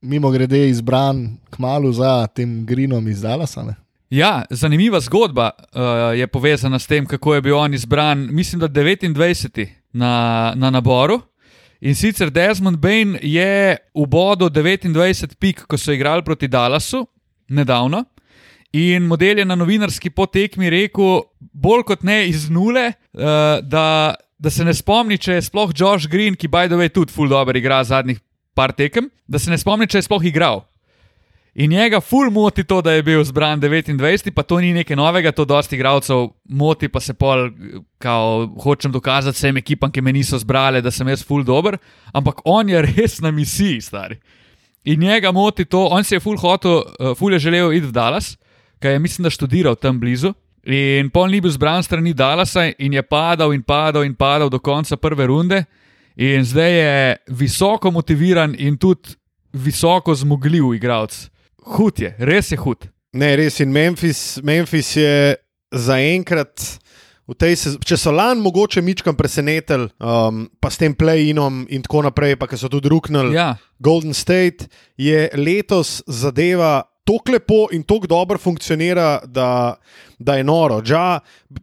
[0.00, 3.62] Mimo grede izbran kmalo za tem Greenom iz Dallasa.
[3.62, 3.83] Ne?
[4.14, 8.68] Ja, zanimiva zgodba uh, je povezana s tem, kako je bil on izbran, mislim, da
[8.68, 9.66] 29.
[9.92, 11.20] na, na naboru.
[11.80, 17.06] In sicer Desmond Bain je v bodu 29 pik, ko so igrali proti Dallasu,
[17.48, 18.04] nedavno.
[18.72, 21.20] In model je na novinarski potekmi rekel,
[21.52, 26.08] bolj kot ne iz nule, uh, da da se ne spomni, če je sploh Josh
[26.10, 28.20] Green, ki by the way tudi full dobro igra zadnjih
[28.54, 30.62] par tekem, da se ne spomni, če je sploh igral.
[31.54, 35.32] In njega ful moti to, da je bil zbran 29, pa to ni nekaj novega,
[35.32, 37.50] to dosti igralcev moti, pa se pol,
[37.98, 41.78] kao, hočem dokazati vsem ekipam, ki me niso zbrali, da sem jaz ful dober,
[42.12, 44.18] ampak on je res na misiji, stari.
[44.84, 47.94] In njega moti to, on si je ful hotel, uh, ful je želel iti v
[47.94, 48.34] Dallas,
[48.82, 50.34] ker je mislim, da študiral tam blizu.
[50.66, 54.58] In pol ni bil zbran strani Dallasa in je padal in padal in padal do
[54.58, 55.64] konca prve runde.
[56.16, 59.14] In zdaj je visoko motiviran in tudi
[59.52, 61.33] visoko zmogljiv igralec.
[61.64, 62.88] Hud je, res je hud.
[63.14, 65.36] Ne, res in Memphis, Memphis je
[65.74, 66.80] zaenkrat.
[67.24, 67.78] Sez...
[67.80, 72.48] Če so lani mogoče mičkam presenetili, um, pa s tem play-inom in tako naprej, pa
[72.60, 74.68] so tudi ruknili Ja, Golden State,
[75.00, 79.76] je letos zadeva tako lepo in tako dobro funkcionira, da,
[80.18, 80.82] da je noro.
[80.84, 81.20] Ja,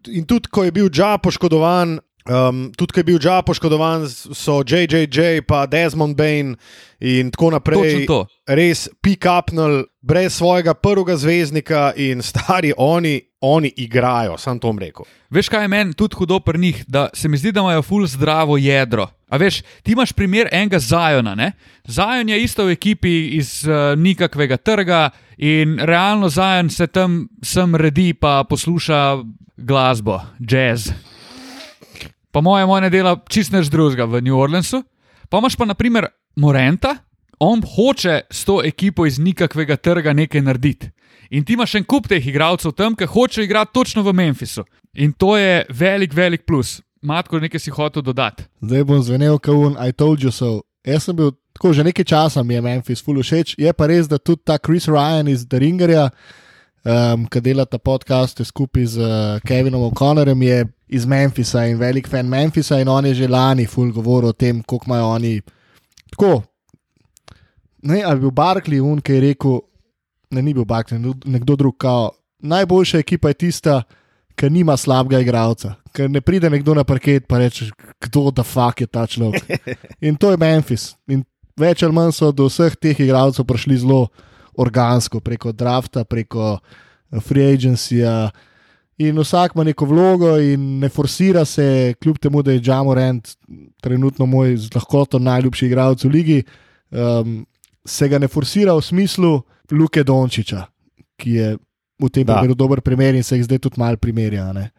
[0.07, 4.61] in tudi, ko je bil Ja poškodovan, um, tudi, ko je bil Ja poškodovan, so
[4.61, 6.55] JJJ, pa Desmond Bain
[6.99, 8.25] in tako naprej to.
[8.47, 15.05] res pick-upnili brez svojega prvega zvezdnika in stari oni, oni igrajo, sam to bom rekel.
[15.29, 18.05] Veš, kaj je meni tudi hudo pri njih, da se mi zdi, da imajo ful
[18.07, 19.07] zdravo jedro.
[19.31, 21.35] A veš, ti imaš primer enega Zajona.
[21.35, 21.51] Ne?
[21.87, 27.75] Zajon je isto v ekipi iz uh, nikakvega trga in realno Zajon se tam sem
[27.75, 29.23] redi, pa posluša
[29.57, 30.91] glasbo, jazz.
[32.31, 34.83] Pa moje moje dela čist neč drugega v New Orleansu.
[35.29, 36.95] Pa imaš pa naprimer Morenta,
[37.39, 40.91] on hoče s to ekipo iz nikakvega trga nekaj narediti.
[41.31, 44.65] In ti imaš en kup teh igralcev tam, ki hočejo igrati točno v Memphisu.
[44.93, 46.81] In to je velik, velik plus.
[47.01, 48.43] Matko, nekaj si hotel dodati.
[48.61, 50.61] Zdaj bom zvenel, kot un, I told you so.
[50.85, 53.55] Jaz sem bil tako že nekaj časa, mi je Memphis ful všeč.
[53.57, 56.09] Je pa res, da tudi ta Chris Ryan iz The Ringerja,
[56.85, 62.07] um, ki dela ta podcast skupaj z uh, Kevinom O'Connorjem, je iz Memphisa in velik
[62.07, 62.79] fan Memphisa.
[62.81, 65.41] In on je že lani ful govoril o tem, koliko imajo oni.
[66.11, 66.43] Tako.
[67.83, 69.59] Ne, ali je bil Barkley un, ki je rekel,
[70.31, 71.77] ne, ni bil Barkley, nekdo drug.
[71.77, 73.81] Kao, najboljša ekipa je tista,
[74.35, 75.75] ki nima slabega igralca.
[75.93, 77.69] Ker ne pride nekdo na parket in reče,
[78.01, 79.43] kdo da fuck je ta človek.
[80.07, 80.95] In to je Memphis.
[81.07, 81.25] In
[81.59, 84.07] več ali manj so do vseh teh igralcev prišli zelo
[84.57, 88.29] organsko, preko drafta, preko eh, free agencyja.
[89.01, 93.31] In vsak ima neko vlogo, in ne forsira se, kljub temu, da je Jamorant
[93.81, 96.43] trenutno moj z lahkoto najljubši igralec v ligi,
[96.91, 97.39] um,
[97.85, 100.65] se ga ne forsira v smislu Luke Dončiča,
[101.17, 101.57] ki je
[102.01, 102.35] v tem Da.
[102.35, 104.53] primeru dober primer in se jih zdaj tudi malo primerja.
[104.53, 104.69] ne.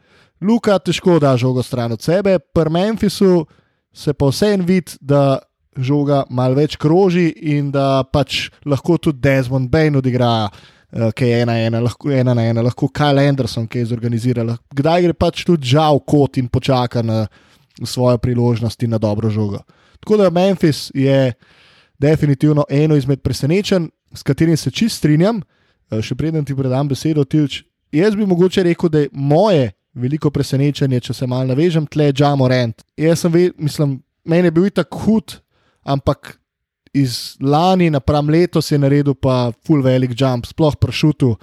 [0.43, 3.47] Luka težko da žogo stran od sebe, pri Memphisu
[3.93, 5.39] se pa vseeno vidi, da
[5.77, 11.41] žoga malo več kroži in da pač lahko tudi Desmond Bain odigra, uh, ki je
[11.45, 14.57] ena, ena, lahko, ena na ena, lahko Kyle Anderson, ki je zorganiziral.
[14.75, 17.25] Kdaj gre pač tudi žal kot in počaka na
[17.85, 19.63] svojo priložnost in na dobro žogo.
[20.03, 21.33] Tako da Memphis je
[21.99, 25.43] definitivno eno izmed presenečenj, s katerim se čist strinjam.
[25.91, 27.63] Eh, Še preden ti predam besedo, Tilč.
[27.93, 32.49] Jaz bi mogoče rekel, da je moje veliko presenečenje, če se malo navežem, tle Džamo
[32.49, 32.83] Rent.
[32.97, 35.37] Jaz sem, ve, mislim, meni je bil tako hud,
[35.83, 36.37] ampak
[36.93, 41.37] iz lani napram letos je naredil pa full velik jump, sploh pršutu,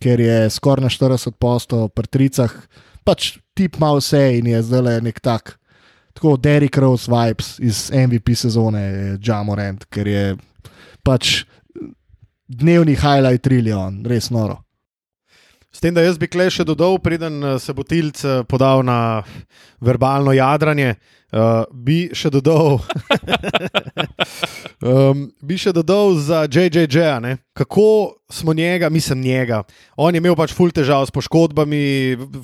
[0.00, 2.52] ker je skoraj na 40 posto pri tricah,
[3.04, 5.56] pač tip ima vse in je zdaj le nek tak.
[6.16, 9.16] Tako Derek Rose vibes iz MVP sezone
[9.56, 10.24] Rent, ker je
[11.04, 11.44] pač
[12.48, 14.58] dnevni highlight trilijon, res noro.
[15.80, 18.82] S tem, da jaz bi klej še dodal, preden eh, se bo Tilc eh, podal
[18.84, 19.22] na
[19.80, 20.90] verbalno jadranje,
[21.32, 22.82] uh, bi še dodal,
[24.84, 27.32] um, bi še dodal za JJJ, ne?
[27.56, 29.62] kako smo njega, mislim njega.
[29.96, 31.80] On je imel pač ful težav s poškodbami,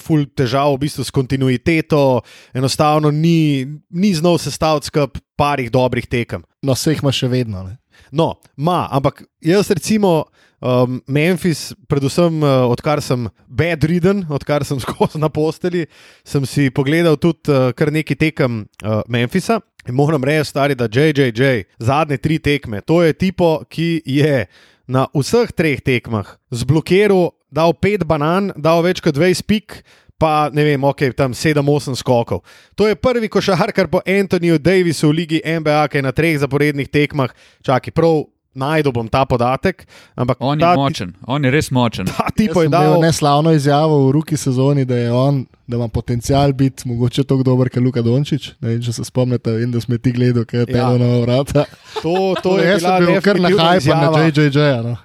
[0.00, 2.22] ful težav v bistvu s kontinuiteto,
[2.56, 6.40] enostavno ni, ni znal sestaviti skup parih dobrih tekem.
[6.64, 7.66] No, vse jih ima še vedno.
[7.68, 7.76] Ne?
[8.16, 10.22] No, ma, ampak jaz recimo
[10.60, 15.86] um, Memphis, predvsem uh, odkar sem bedridden, odkar sem skozi na posteli,
[16.24, 19.60] sem si pogledal tudi uh, kar nekaj tekem uh, Memphisa.
[19.86, 24.46] In moram reči, stari, da JJJ, zadnje tri tekme, to je tipo, ki je
[24.90, 29.80] na vseh treh tekmah zblokiral, dal pet banan, dal več kot 20 pik.
[30.16, 32.40] Pa ne vem, ok, tam 7-8 skokov.
[32.72, 36.88] To je prvi košarkar po Antoniju Davisu v ligi NBA, ki je na treh zaporednih
[36.88, 37.34] tekmah.
[37.60, 38.24] Čakaj, prav
[38.56, 39.84] najdel bom ta podatek.
[40.14, 42.06] Ampak On je ta, močen, on je res močen.
[42.08, 42.96] Ta tipo je dal.
[43.00, 47.68] neslavno izjavo v ruki sezoni, da je on, da ima potencial biti mogoče tako dober,
[47.68, 48.50] kot Luka Dončić.
[48.60, 50.74] Ne vem, če se spomnite, vem, da smo ti gledali, kaj je Ja.
[50.74, 51.64] telo na vrata.
[52.02, 54.22] To, to je Jaz bila sem bil kar na hajpu na.
[54.24, 54.58] JJJ.
[54.82, 54.96] No.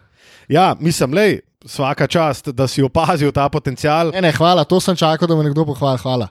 [0.47, 4.11] Ja, mislim, lej, vsaka čast, da si opazil ta potencial.
[4.11, 5.99] Ne, ne, hvala, to sem čakal, da me nekdo pohvali.
[5.99, 6.27] Hvala.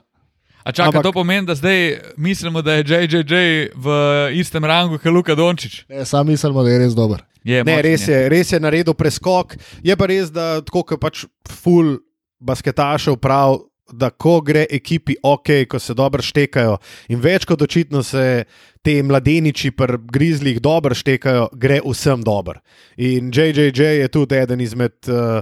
[0.63, 3.33] A čakaj, Ampak- to pomeni, da zdaj mislimo, da je JJJ
[3.75, 3.87] v
[4.33, 5.85] istem rangu kot Luka Dončić.
[5.89, 7.23] Ne, sam mislimo, da je res dober.
[7.43, 9.55] Je, Ne, močen res je, res je naredil preskok.
[9.83, 11.97] Je pa res, da tako kot pač full
[12.39, 13.57] basketašev prav,
[13.91, 16.77] da ko gre ekipi ok, ko se dobro štekajo
[17.11, 18.45] in več kot očitno se
[18.81, 22.61] te mladeniči pri grizlih dobro štekajo, gre vsem dobro.
[22.97, 25.41] In JJJ je tudi eden izmed uh,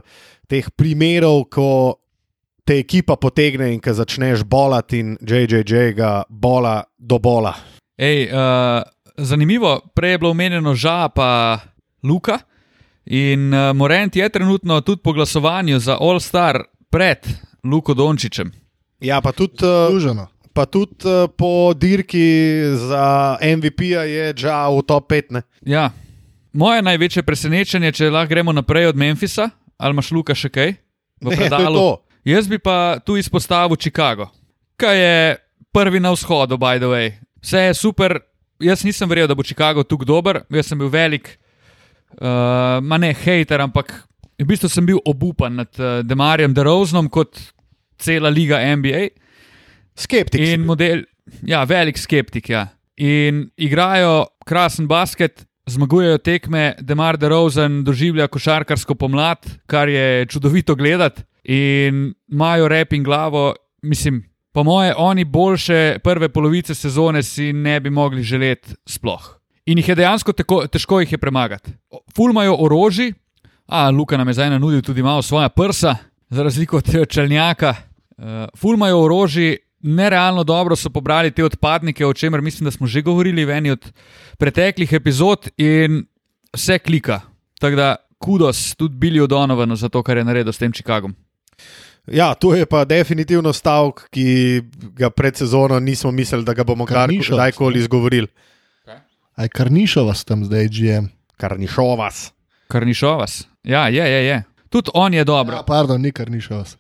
[0.50, 1.68] teh primerov, ko
[2.70, 7.56] te ekipa potegne in ko začneš bolati in JJJ ga bola do bola.
[7.98, 8.84] Ej, uh,
[9.18, 11.60] zanimivo, prej je bilo omenjeno ža pa
[12.04, 12.38] Luka.
[13.06, 17.18] In uh, Morent je trenutno tudi po glasovanju za All Star pred
[17.64, 18.52] Luko Dončićem.
[19.00, 19.66] Ja, pa tudi.
[19.66, 20.28] Uh.
[20.54, 25.24] Pa tudi uh, po dirki za MVP-ja je Džao v top 5.
[25.30, 25.42] Ne?
[25.66, 25.90] Ja.
[26.54, 30.76] Moje največje presenečenje, če lahko gremo naprej od Memphisa, ali imaš Luka še kaj?
[31.22, 31.80] V Ne, to je predalu?
[31.80, 32.09] to.
[32.28, 34.28] Jaz bi pa tu izpostavil Chicago,
[34.80, 35.38] ki je
[35.74, 37.14] prvi na vzhodu, by the way.
[37.42, 38.20] Vse je super.
[38.60, 40.42] Jaz nisem verjel, da bo Chicago tukaj dober.
[40.52, 41.32] Jaz sem bil velik,
[42.20, 43.94] uh, ma ne hater, ampak
[44.40, 47.40] v bistvu sem bil obupan nad uh, Demarjem DeRozanom kot
[48.00, 49.10] cela liga NBA.
[50.00, 50.44] Skeptik.
[50.44, 51.06] In model,
[51.48, 52.52] ja, velik skeptik.
[52.52, 52.68] Ja.
[53.00, 60.76] In igrajo krasen basket, zmagujejo tekme, Demar de Rosen doživlja košarkarsko pomlad, kar je čudovito
[60.76, 61.24] gledati.
[61.50, 67.80] In imajo rep in glavo, mislim, po moje, oni boljše prve polovice sezone si ne
[67.80, 69.40] bi mogli želeti sploh.
[69.66, 71.72] In jih je dejansko teko, težko jih je premagati.
[72.16, 73.14] Fulmajo orožje,
[73.66, 75.96] a Luka nam je zdaj nudil tudi malo svoja prsa,
[76.30, 77.76] za razliko od tega čelnjaka.
[78.18, 78.26] Uh,
[78.58, 83.46] fulmajo orožje, nerealno dobro so pobrali te odpadnike, o čemer mislim, da smo že govorili
[83.46, 83.92] v eni od
[84.38, 86.04] preteklih epizod, in
[86.54, 87.22] vse klika.
[87.60, 91.16] Tako da kudos tudi Billy O'Donovanu za to, kar je naredil s tem Chicagom.
[92.08, 94.62] Ja, to je pa definitivno stavek, ki
[94.98, 98.28] ga pred sezono nismo mislili, da ga bomo kdajkoli izgovorili.
[99.36, 101.06] Aj Karnišova s tem zdaj, GM.
[101.38, 102.32] Karnišovas.
[102.68, 103.48] Karnišovas.
[103.64, 104.44] Ja, je, je, je.
[104.70, 105.56] Tudi on je dobro.
[105.56, 106.66] Ja, pardon, ni Karnišova.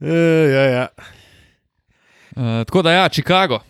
[0.00, 0.14] E,
[0.52, 0.88] ja, ja.
[2.36, 3.60] Uh, tako da ja, Chicago.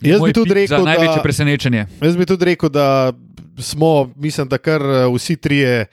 [0.00, 1.86] je Jaz bi tudi rekel, za največje da, presenečenje.
[2.00, 3.12] jaz bi tudi rekel, da
[3.58, 5.86] smo, mislim, da kar eh, vsi trije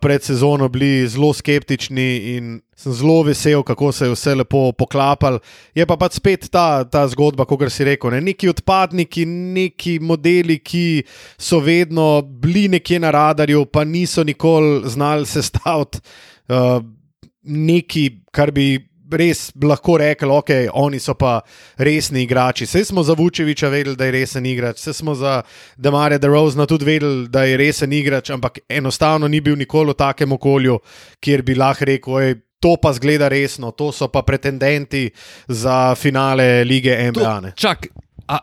[0.00, 5.38] pred sezono bili zelo skeptični in sem zelo vesel, kako se je vse lepo poklapalo.
[5.74, 8.22] Je pa pač spet ta, ta zgodba, kot si rekel, ne?
[8.24, 11.04] neki odpadniki, neki modeli, ki
[11.38, 16.00] so vedno bili nekje na radarju, pa niso nikoli znali sestaviti
[16.48, 16.80] uh,
[17.42, 18.90] nekaj, kar bi.
[19.14, 20.50] Res lahko rekel, ok,
[20.80, 21.38] oni so pa
[21.78, 22.66] resni igrači.
[22.66, 25.42] Vse smo za Vučeviča vedeli, da je resen igrač, vse smo za
[25.76, 30.32] Demarja DeRozna tudi vedeli, da je resen igrač, ampak enostavno ni bil nikoli v takem
[30.32, 30.78] okolju,
[31.20, 35.10] kjer bi lahko rekel, oj, to pa zgleda resno, to so pa pretendenti
[35.48, 37.40] za finale lige NBA.
[37.40, 37.86] ne." Čak,
[38.28, 38.38] a,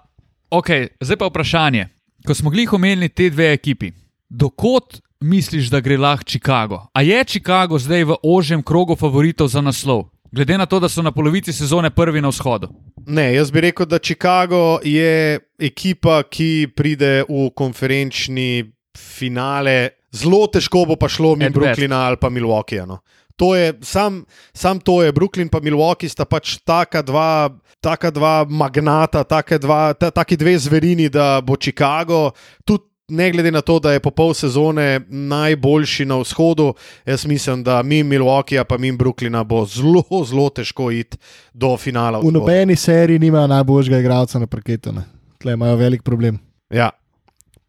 [0.49, 0.69] ok,
[1.01, 1.88] zdaj pa vprašanje.
[2.27, 3.91] Ko smo glih omenili te dve ekipi,
[4.29, 6.86] dokot misliš, da gre lahko Chicago?
[6.93, 10.05] A je Chicago zdaj v ožjem krogu favoritov za naslov?
[10.32, 12.70] Glede na to, da so na polovici sezone prvi na vzhodu.
[13.08, 19.89] Ne, jaz bi rekel, da Chicago je ekipa, ki pride v konferenčni finale.
[20.12, 21.50] Zelo težko bo pa šlo mi.
[21.52, 22.86] Brooklyna ali pa Milwaukeeja.
[22.86, 23.02] No.
[23.36, 24.22] To je, sam,
[24.54, 27.50] sam to je, Brooklyn in Milwaukee sta pač taka dva,
[27.82, 32.32] taka dva magnata, take dva, ta, taki dve zverini, da bo Chicago
[32.65, 32.90] tudi.
[33.12, 36.69] Ne glede na to, da je po pol sezone najboljši na vzhodu,
[37.06, 41.17] jaz mislim, da mi Milwaukeeja, pa mi Brooklyna bo zelo, zelo težko iti
[41.54, 42.19] do finala.
[42.19, 42.39] V vzhoda.
[42.39, 44.91] nobeni seriji nimajo najboljšega igralca na parketu.
[44.95, 45.04] ne.
[45.38, 46.39] Tle imajo velik problem.
[46.69, 46.89] Ja,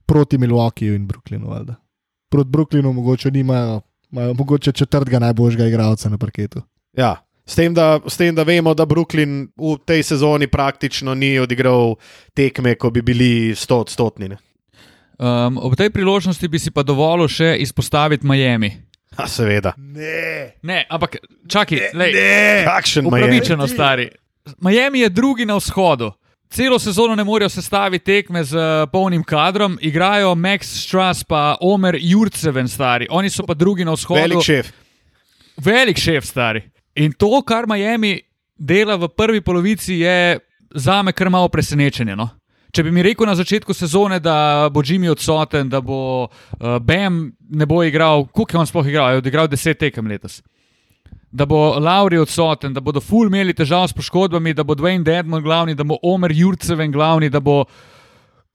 [0.06, 1.48] Proti Milwaukeeju in Brooklynu.
[1.48, 1.74] Valjda.
[2.30, 3.80] Proti Brooklynu mogoče nimajo,
[4.12, 6.62] imajo mogoče četrtega najboljšega igralca na parketu.
[6.92, 7.16] Ja.
[7.46, 11.96] S tem, da, s tem, da vemo, da Brooklyn v tej sezoni praktično ni odigral
[12.34, 14.28] tekme, ko bi bili 100 odstotni.
[15.18, 15.46] Ne.
[15.46, 18.72] Um, ob tej priložnosti bi si pa dovolil še izpostaviti Miami.
[19.16, 19.74] A, seveda.
[19.76, 20.56] Ne.
[20.62, 22.16] Ne, ampak čakaj, lej,
[22.64, 23.22] Kakšen Miami?
[23.22, 24.08] upravičeno stari.
[24.58, 26.12] Miami je drugi na vzhodu.
[26.52, 31.96] Celo sezono ne morejo sestaviti tekme z eh, polnim kadrom, igrajo Max Strass pa Omer
[32.00, 33.06] Jurceven stari.
[33.10, 34.20] Oni so pa drugi na vzhodu.
[34.20, 34.72] Velik šef.
[35.56, 36.62] Velik šef, stari.
[36.94, 38.20] In to, kar Miami
[38.58, 40.38] dela v prvi polovici, je
[40.74, 42.16] za me kar malo presenečenje.
[42.16, 42.28] No?
[42.72, 47.18] Če bi mi rekel na začetku sezone, da bo Jimmy odsoten, da bo uh, Bam
[47.52, 50.38] ne bo igral, koliko je on sploh igral, je odigral deset tekem letos.
[51.32, 55.44] Da bo Lauri odsoten, da bodo ful imeli težav s poškodbami, da bo Dwayne Dedmon
[55.44, 57.64] glavni, da bo Omer Jurceven glavni, da bo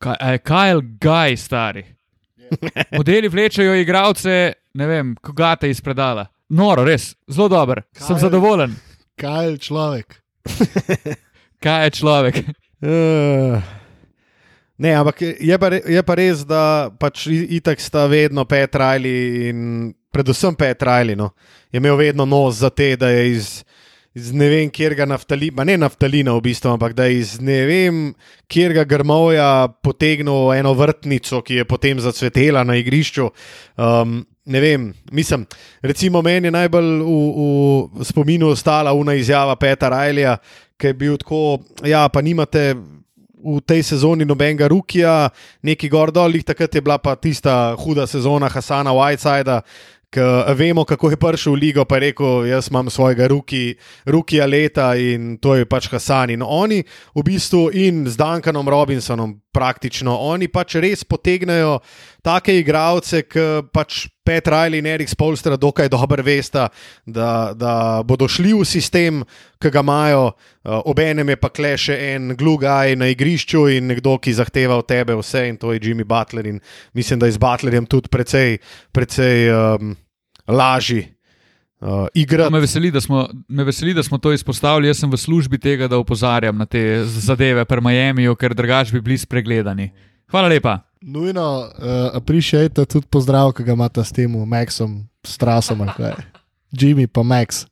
[0.01, 1.85] Ka- eh, Kyle Guy stari.
[2.93, 6.25] Modeli vlečejo igralce, ne vem, koga te iz predala.
[6.49, 8.75] Noro, res, zelo dober, sem Kyle- zadovoljen.
[9.17, 10.21] Kaj je človek?
[11.61, 12.35] Kaj je človek?
[12.81, 13.61] Uh,
[14.77, 19.49] ne, ampak je pa, re- je pa res, da pač itak sta vedno Pet Riley
[19.49, 21.17] in predvsem Pet Riley.
[21.17, 21.31] No,
[21.71, 23.49] je imel vedno nos za te, da je iz,
[24.13, 27.59] iz ne vem, kjer ga naftalina, ne naftalina v bistvu, ampak da je iz ne
[27.65, 28.01] vem,
[28.47, 33.29] kjer ga grmovja potegnil eno vrtnico, ki je potem zacvetela na igrišču.
[33.77, 35.41] Um, Ne vem, mislim,
[35.83, 37.15] recimo meni je najbolj v,
[37.99, 40.37] v spominu ostala una izjava Petra Rajlja,
[40.79, 42.69] ki je bil tako, ja, pa nimate
[43.43, 45.29] v tej sezoni nobenega rukija,
[45.61, 49.61] neki gor dol, takrat je bila pa tista huda sezona Hasana Whitesida.
[50.07, 50.23] K,
[50.55, 53.75] vemo, kako je prišel v ligo, pa je rekel: Jaz imam svojega ruki,
[54.07, 56.31] rukija leta in to je pač Hasan.
[56.31, 56.79] In oni,
[57.11, 61.81] v bistvu, in z Duncanom Robinsonom, praktično, oni pač res potegnejo
[62.25, 66.67] take igralce, ki pač Pet Riley in Erik Spolstra dokaj dobro vesta,
[67.05, 69.21] da, da bodo šli v sistem,
[69.61, 74.17] ki ga imajo, uh, obenem je pa kle še en glugaj na igrišču in nekdo,
[74.19, 76.47] ki zahteva od tebe vse, in to je Jimmy Butler.
[76.47, 76.59] In
[76.97, 78.59] mislim, da je z Butlerjem tudi precej,
[78.91, 79.95] precej um,
[80.47, 81.05] lažji.
[81.77, 82.49] Uh, igra.
[82.49, 84.89] Me veseli, smo, me veseli, da smo to izpostavili.
[84.89, 89.01] Jaz sem v službi tega, da opozarjam na te zadeve pri Miamiju, ker drugač bi
[89.01, 89.91] bili spregledani.
[90.33, 90.86] Hvala lepa.
[91.01, 91.69] Nujno uh,
[92.13, 96.13] appreciate tudi pozdrav, ki ga imate s tem, Maxom, Strasom ali kaj.
[96.79, 97.65] Jimmy pa Max.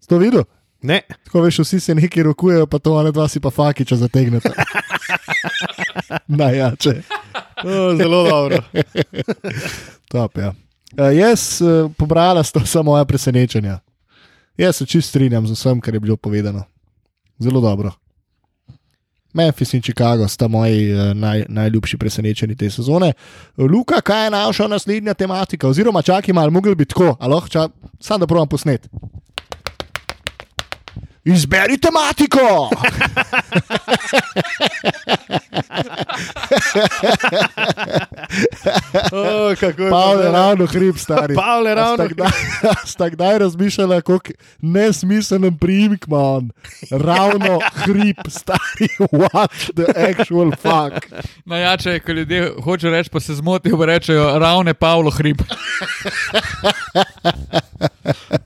[0.00, 0.44] Si to videl?
[0.84, 4.50] Ne, Tako veš, vsi se nekaj rokujejo, pa to one dva si pa fakiča zategnete.
[6.28, 6.90] Najjače.
[7.64, 8.58] uh, zelo dobro.
[10.12, 10.52] Top, ja.
[10.98, 13.78] uh, jaz uh, pobrala sta samo moja presenečenja.
[14.56, 16.64] Jaz se čist strinjam z vsem, kar je bilo povedano.
[17.38, 17.92] Zelo dobro.
[19.34, 23.12] Memphis in Chicago sta moji uh, naj, najljubši presenečenji te sezone.
[23.58, 25.68] Luka, kaj je naša naslednja tematika?
[25.68, 27.68] Oziroma, čakaj malo, mogli bi tako, aloh, ča,
[28.00, 28.88] sam da provam posnet.
[31.24, 32.70] Izberi tematiko!
[39.12, 39.54] Oh,
[39.90, 41.34] Pavel je ravno hrib, stari.
[41.34, 46.50] Pavel je ravno a sta kdaj razmišljala, kako nesmiselen priimek ima on?
[46.90, 48.88] Ravno hrib, stari,
[49.20, 51.22] what the actual fuck.
[51.44, 55.40] Najjače je, ko ljudje hočejo reči, pa se zmotijo, pa rečejo ravne Pavlo hrib.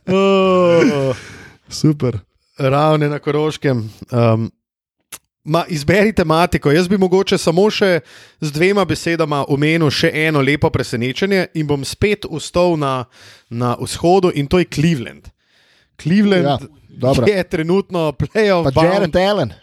[0.07, 1.17] Oh,
[1.69, 2.28] Super.
[2.59, 3.91] Ravne na Koroškem.
[4.11, 4.51] Um,
[5.45, 6.71] ma, izberi tematiko.
[6.71, 8.01] Jaz bi mogoče samo še
[8.41, 13.05] z dvema besedama omenil še eno lepo presenečenje in bom spet ustal na,
[13.51, 15.31] na vzhodu, in to je Cleveland.
[16.03, 18.75] Cleveland Ja, je trenutno playoff.
[18.75, 18.85] Pa.
[18.85, 19.55] Jared Allen.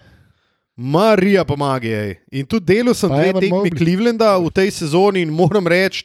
[0.76, 2.18] Marija pomaga jej.
[2.32, 3.72] In tudi delal sem Pa dve tekmi.
[3.72, 6.04] Clevelanda v tej sezoni in moram reči,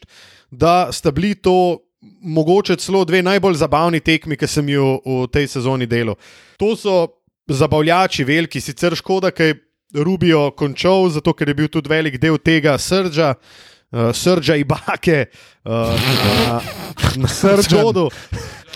[0.51, 1.82] da sta bili to
[2.22, 6.16] mogoče celo dve najbolj zabavni tekmi, ki sem jo v tej sezoni delal.
[6.59, 7.09] To so
[7.51, 9.59] zabavljači veliki, sicer škoda, ker je
[10.05, 13.34] Rubio končal, zato ker je bil tudi velik del tega srča.
[13.90, 15.24] Uh, srča Ibake
[15.66, 16.61] uh, na,
[17.16, 17.90] na srču.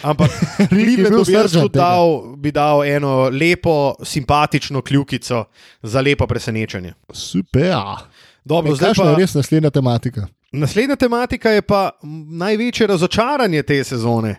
[0.02, 0.30] Ampak
[0.68, 5.44] Clevelandu bi jaz tudi dal, bi dal eno lepo, simpatično kljukico
[5.82, 6.92] za lepo presenečenje.
[7.12, 7.78] Super.
[8.44, 10.28] Dobro, zdaj pa, je res naslednja tematika?
[10.54, 11.90] naslednja tematika je pa
[12.30, 14.36] največje razočaranje te sezone.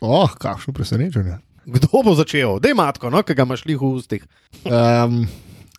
[0.00, 1.38] Oh, kakšno presenečenje.
[1.66, 2.60] Kdo bo začel?
[2.62, 4.26] Dej matko, no, ki ga imaš lih v ustih.
[4.62, 5.24] Um,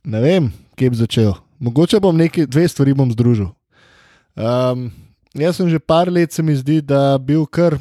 [0.04, 1.32] ne vem, kje bi začel.
[1.64, 3.54] Mogoče bom nekaj, dve stvari bom združil.
[4.36, 4.90] Um,
[5.38, 7.78] jaz sem že par let, se mi zdi, da bil kar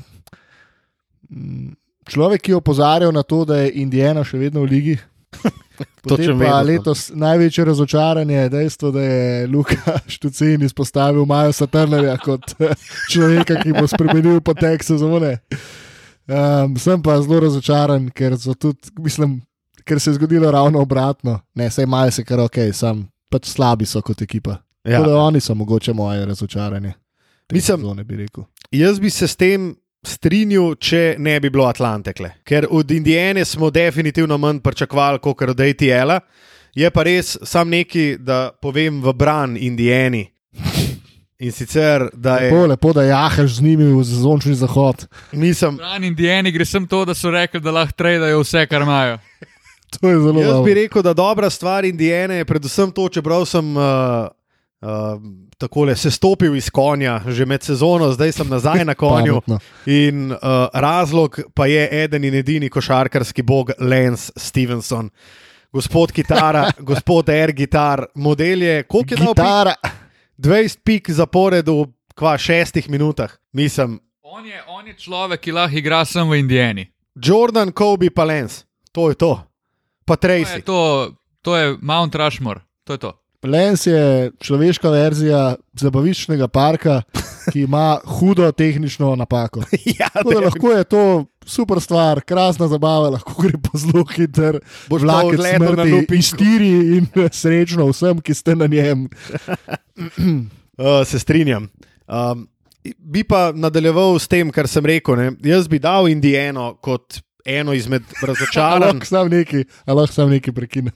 [1.28, 1.74] mm,
[2.06, 4.96] človek, ki je opozarjal na to, da je Indijana še vedno v ligi.
[6.02, 6.62] Potem pa vedno.
[6.62, 12.72] letos največje razočaranje je dejstvo, da je Luka Štucin izpostavil Maja Saturnerja kot eh,
[13.12, 15.38] človeka, ki bo spremenil potek sezone.
[16.26, 19.40] Um, sem pa zelo razočaran, ker, tudi, mislim,
[19.84, 21.40] ker se je zgodilo ravno obratno.
[21.54, 24.58] Ne, sej Maja se kar ok, sam pač slabi so kot ekipa.
[24.86, 25.02] Ja.
[25.02, 25.18] Ja.
[25.18, 26.92] Oni so mogoče moje razočaranje.
[27.52, 28.44] Mislim- sezone, bi rekel.
[28.70, 29.74] Jaz bi se s tem
[30.04, 32.30] strinjal, če ne bi bilo Atlantekle.
[32.44, 36.20] Ker od Indijane smo definitivno manj pričakovali kot od ATL-a.
[36.76, 40.26] Je pa res sam neki, da povem v bran Indijani.
[41.38, 42.50] In sicer, da je.
[42.50, 45.06] Lepo, lepo, da jahaš z njimi v zazončni zahod.
[45.32, 49.18] Nisem, Brani Indijani gre sem to, da so rekli, da lahko tradejo vse, kar imajo.
[50.00, 50.64] To je zelo Jaz dobro.
[50.64, 53.82] bi rekel, da dobra stvar Indijane je predvsem to, čeprav sem uh,
[54.80, 54.88] uh,
[55.58, 59.40] tako se stopil iz konja že med sezono, zdaj sem nazaj na konju.
[59.86, 60.38] In uh,
[60.72, 65.10] razlog pa je eden in edini košarkarski bog Lance Stevenson.
[65.72, 69.26] Gospod kitara, gospod air gitar, model je, koliko je dal?
[69.26, 69.44] pik?
[69.44, 69.74] Gitara.
[70.38, 73.30] 20 pik zapored v kva šestih minutah.
[73.52, 74.00] Mislim,
[74.36, 76.82] On je, on je človek, ki lahko igra samo v Indijani.
[77.14, 78.66] Jordan, Kobe, pa Lance.
[78.92, 79.32] To je to.
[80.04, 80.62] pa To je, Tracy.
[80.62, 81.12] to,
[81.42, 83.12] to je Mount Rushmore, to je to.
[83.46, 85.40] Lens je človeška verzija
[85.78, 87.00] zabaviščnega parka,
[87.52, 89.62] ki ima hudo tehnično napako.
[90.00, 91.04] ja, Tako lahko je to
[91.46, 94.58] super stvar, krasna zabava, lahko gre po zelo hiter,
[94.90, 99.08] Boš pa odletel na in štiri in srečno vsem, ki ste na njem.
[100.76, 101.70] Uh, se strinjam.
[102.04, 102.42] Um,
[102.98, 105.16] bi pa nadaljeval s tem, kar sem rekel.
[105.16, 105.30] Ne?
[105.48, 108.82] Jaz bi dal Indijano kot eno izmed razočaranj.
[108.92, 110.92] Lahko sam neki, lahko sam neki prekinem.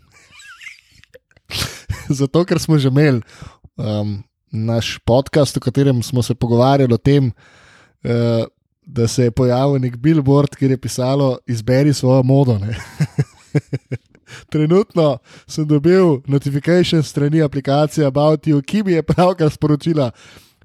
[2.21, 3.23] Zato, ker smo že imeli
[3.77, 4.23] um,
[4.53, 8.47] naš podcast, v katerem smo se pogovarjali o tem, uh,
[8.87, 12.59] da se je pojavil nek billboard, kjer je pisalo: Izberi svojo modo.
[12.59, 12.77] ne."
[14.51, 20.11] Trenutno sem dobil notifikation strani aplikacije About You, ki mi je pravkar sporočila.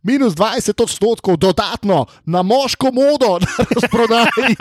[0.06, 4.56] Minus 20 odstotkov dodatno na moško modo na razprodaji.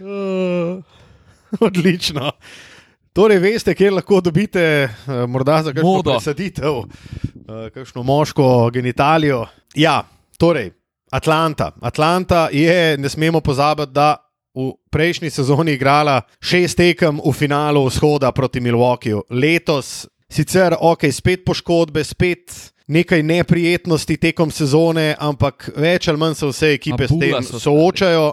[0.00, 0.82] Uh,
[1.60, 2.32] odlično.
[3.16, 6.12] Torej, veste, kje lahko dobite, uh, morda za kakšno Modo.
[6.12, 6.84] presaditev, uh,
[7.74, 9.46] kakšno moško genitalijo.
[9.74, 10.02] Ja,
[10.38, 10.70] torej,
[11.10, 11.70] Atlanta.
[11.80, 14.16] Atlanta je, ne smemo pozabiti, da
[14.54, 19.22] v prejšnji sezoni igrala šest tekem v finalu vzhoda proti Milwaukeeju.
[19.30, 22.52] Letos sicer ok, spet poškodbe, spet.
[22.86, 28.28] Nekaj neprijetnosti tekom sezone, ampak več ali manj se vse ekipe s Mabula tem soočajo.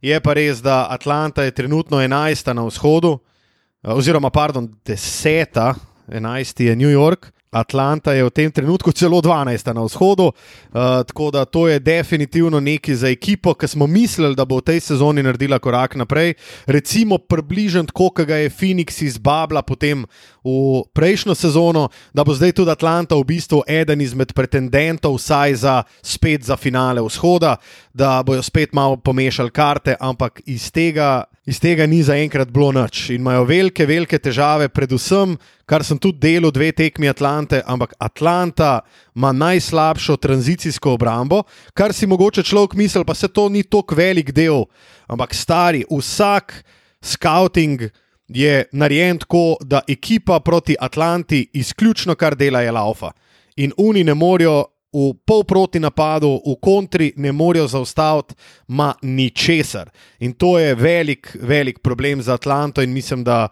[0.00, 2.52] Je pa res, da Atlanta je trenutno 11.
[2.54, 3.35] na vzhodu, eh,
[3.82, 5.74] oziroma, pardon, 10.
[6.08, 6.60] 11.
[6.64, 7.32] je New York.
[7.56, 9.72] Atlanta je v tem trenutku celo 12.
[9.72, 14.44] na vzhodu, uh, tako da to je definitivno nekaj za ekipo, ki smo mislili, da
[14.44, 16.34] bo v tej sezoni naredila korak naprej.
[16.66, 20.04] Recimo, približno tako, kot ga je Phoenix izbabla potem
[20.44, 25.82] v prejšnjo sezono, da bo zdaj tudi Atlanta v bistvu eden izmed pretendentov, vsaj za
[26.02, 27.56] spet za finale vzhoda,
[27.94, 31.24] da bojo spet malo pomešali karte, ampak iz tega.
[31.46, 36.18] Iz tega ni zaenkrat bilo nič in imajo velike, velike težave, predvsem, kar sem tudi
[36.18, 38.80] delal dve tekmi Atlante, ampak Atlanta
[39.14, 44.34] ima najslabšo tranzicijsko obrambo, kar si mogoče človek misli, pa se to ni tako velik
[44.34, 44.66] del.
[45.06, 46.64] Ampak stari, vsak
[46.98, 47.86] scouting
[48.26, 53.12] je narejen tako, da ekipa proti Atlanti izključno kar dela je laufa.
[53.56, 54.64] In oni ne morejo
[54.96, 58.34] v polproti napadu, v kontri ne morejo zaustaviti,
[58.68, 59.90] ma ničesar.
[60.20, 63.48] In to je velik, velik problem za Atlanto in mislim, da.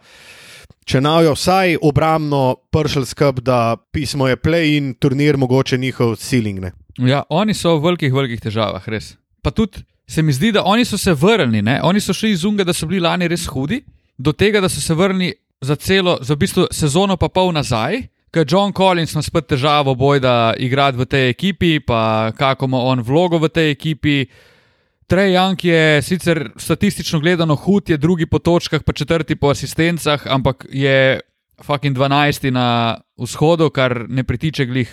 [0.84, 6.60] Če navijo vsaj obrambno pršel skrb, da pismo je play in turnir mogoče njihov ceiling.
[6.60, 6.72] Ne?
[7.00, 9.14] Ja, oni so v velikih, velikih težavah, res.
[9.40, 11.78] Pa tudi se mi zdi, da oni so se vrnili, ne?
[11.82, 13.80] oni so šli iz unga, da so bili lani res hudi,
[14.18, 15.32] do tega, da so se vrnili
[15.64, 18.02] za celo, za v bistvu sezono pa pol nazaj.
[18.34, 22.80] Ker John Collins ima spet težavo, boj da igrati v tej ekipi, pa kako ima
[22.82, 24.24] on vlogo v tej ekipi.
[25.06, 30.26] Trey Young je sicer statistično gledano hud, je drugi po točkah, pa četrti po asistencah,
[30.26, 31.20] ampak je
[31.62, 34.90] fucking 12 na vzhodu, kar ne pritiče glih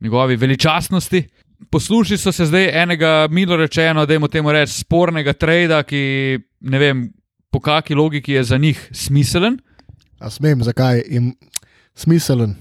[0.00, 1.22] njegovi veličastnosti.
[1.70, 6.78] Poslušali so se zdaj enega, milo rečeno, da jim temu reči, spornega trada, ki ne
[6.78, 7.08] vem,
[7.50, 9.56] po kakšni logiki je za njih smiselen.
[10.18, 11.22] A smem, zakaj je
[11.98, 12.54] smiselen?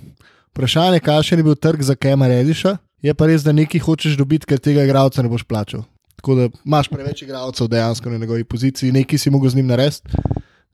[0.51, 4.47] Vprašanje, kakšen je bil trg za Kema Rediša, je pa res, da nekaj hočeš dobiti,
[4.49, 5.85] ker tega igralca ne boš plačal.
[6.17, 10.09] Tako da imaš preveč igralcev dejansko na njegovi poziciji, nekaj si mogel z njim narediti.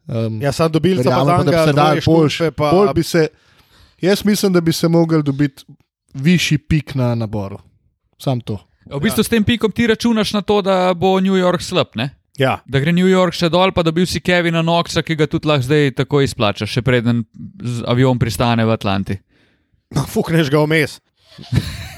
[0.08, 2.38] Um, Ja, sam dobil sem pa, da se dvoje boljš.
[2.56, 3.28] pa Bolj bi se,
[4.02, 5.64] jaz mislim, da bi se mogel dobiti
[6.14, 7.60] višji pik na naboru.
[8.20, 8.60] Sam to.
[8.86, 9.24] V bistvu ja.
[9.24, 12.10] s tem pikom ti računaš na to, da bo New York slab, ne?
[12.38, 15.48] Ja, Da gre New York še dol, pa dobil si Kevina Knoxa, ki ga tudi
[15.48, 17.26] lahko zdaj tako izplačaš, še preden
[17.86, 19.20] avion pristane v Atlanti.
[20.10, 20.98] fukneš ga vmes.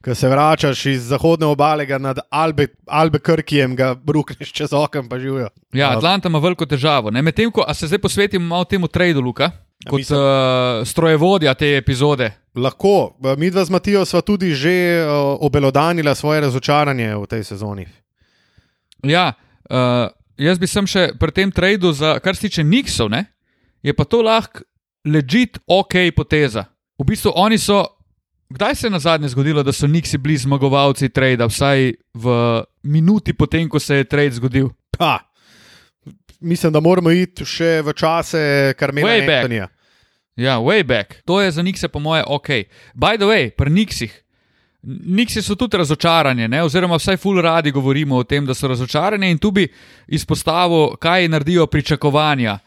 [0.00, 5.48] Ko se vračaš iz zahodne obale nad Albe, Albekrkijem, ga brukneš čez okno, pa živijo.
[5.72, 7.10] Ja, Atlanta ima veliko težavo.
[7.12, 9.50] Medtem ko a se zdaj posvetimo malo temu tradu, Luka,
[9.88, 12.30] kot mislim- uh, strojevodja te epizode.
[12.54, 17.86] Lahko, mi dva z Matijo sva tudi že uh, obelodanila svoje razočaranje v tej sezoni.
[19.06, 19.32] Ja,
[19.70, 20.08] uh,
[20.40, 23.24] jaz bi sem še pri tem tradu, za, kar se tiče Nixov, ne,
[23.82, 24.64] je pa to lahko
[25.04, 26.66] ležit ok poteza.
[27.00, 27.84] V bistvu oni so.
[28.50, 32.32] Kdaj se je na zadnje zgodilo, da so Nixi bili zmagovalci trada, vsaj v
[32.82, 34.72] minuti potem, ko se je trade zgodil?
[34.90, 35.20] Pa,
[36.40, 39.44] mislim, da moramo iti še v čase Karmela Way back.
[39.44, 39.68] Antonija.
[40.34, 41.22] Ja, way back.
[41.30, 42.48] To je za Nixe, po moje, ok.
[42.98, 44.10] By the way, pri Nixih.
[44.82, 46.62] Nixi so tudi razočarani, ne?
[46.64, 49.66] oziroma vsaj ful radi govorimo o tem, da so razočarani in tu bi
[50.08, 52.58] izpostavil, kaj naredijo pričakovanja.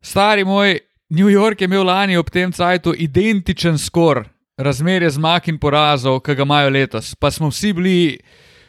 [0.00, 0.78] Stari moj,
[1.10, 6.34] New York je imel lani ob tem cajtu identičen skor, razmerje zmag in porazov, ki
[6.34, 7.14] ga imajo letos.
[7.14, 8.20] Pa smo vsi bili,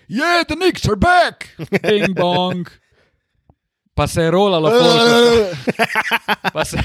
[0.09, 1.49] yeah, the Knicks are back,
[1.84, 2.65] bing bong.
[3.93, 4.71] Pa se je rolalo,
[6.53, 6.77] pa, se,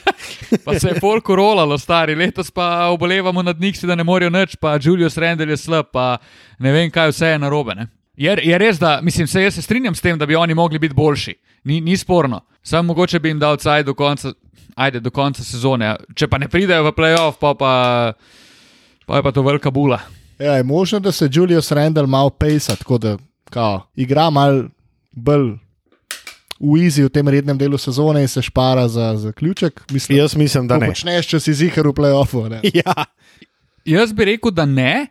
[0.64, 2.14] pa se je polko rolalo, stari.
[2.14, 6.18] Letos pa obolevamo nad njih, da ne morejo nič, pa Julius Rendel je slab, pa
[6.58, 7.74] ne vem, kaj vse je narobe.
[7.74, 7.86] Ne?
[8.16, 10.78] Je, je res, da mislim, se jaz se strinjam s tem, da bi oni mogli
[10.78, 11.34] biti boljši.
[11.64, 12.40] Ni, ni sporno.
[12.62, 14.32] Samo mogoče bi jim dal caj do konca,
[14.74, 15.96] ajde, do konca sezone.
[16.14, 17.72] Če pa ne pridejo v playoff, pa, pa,
[19.06, 20.00] pa je pa to velika bula.
[20.38, 23.16] Ja, je možno, da se Julius Randall malo pejsa, tako da
[23.50, 24.64] kao, igra malo
[25.12, 25.56] bolj
[26.60, 29.80] v izi v tem rednem delu sezone in se špara za zaključek.
[29.90, 30.86] Mislim, Jaz mislim, da ne.
[30.86, 32.48] počneš, če si zihar v playoffu.
[32.48, 32.60] ne.
[32.76, 33.04] Ja,
[33.86, 35.06] Jaz bi rekel, da ne.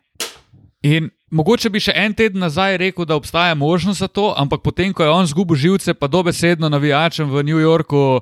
[0.82, 4.94] In mogoče bi še en teden nazaj rekel, da obstaja možnost za to, ampak potem,
[4.94, 8.22] ko je on zgubil živce, pa dobesedno navijačem v New Yorku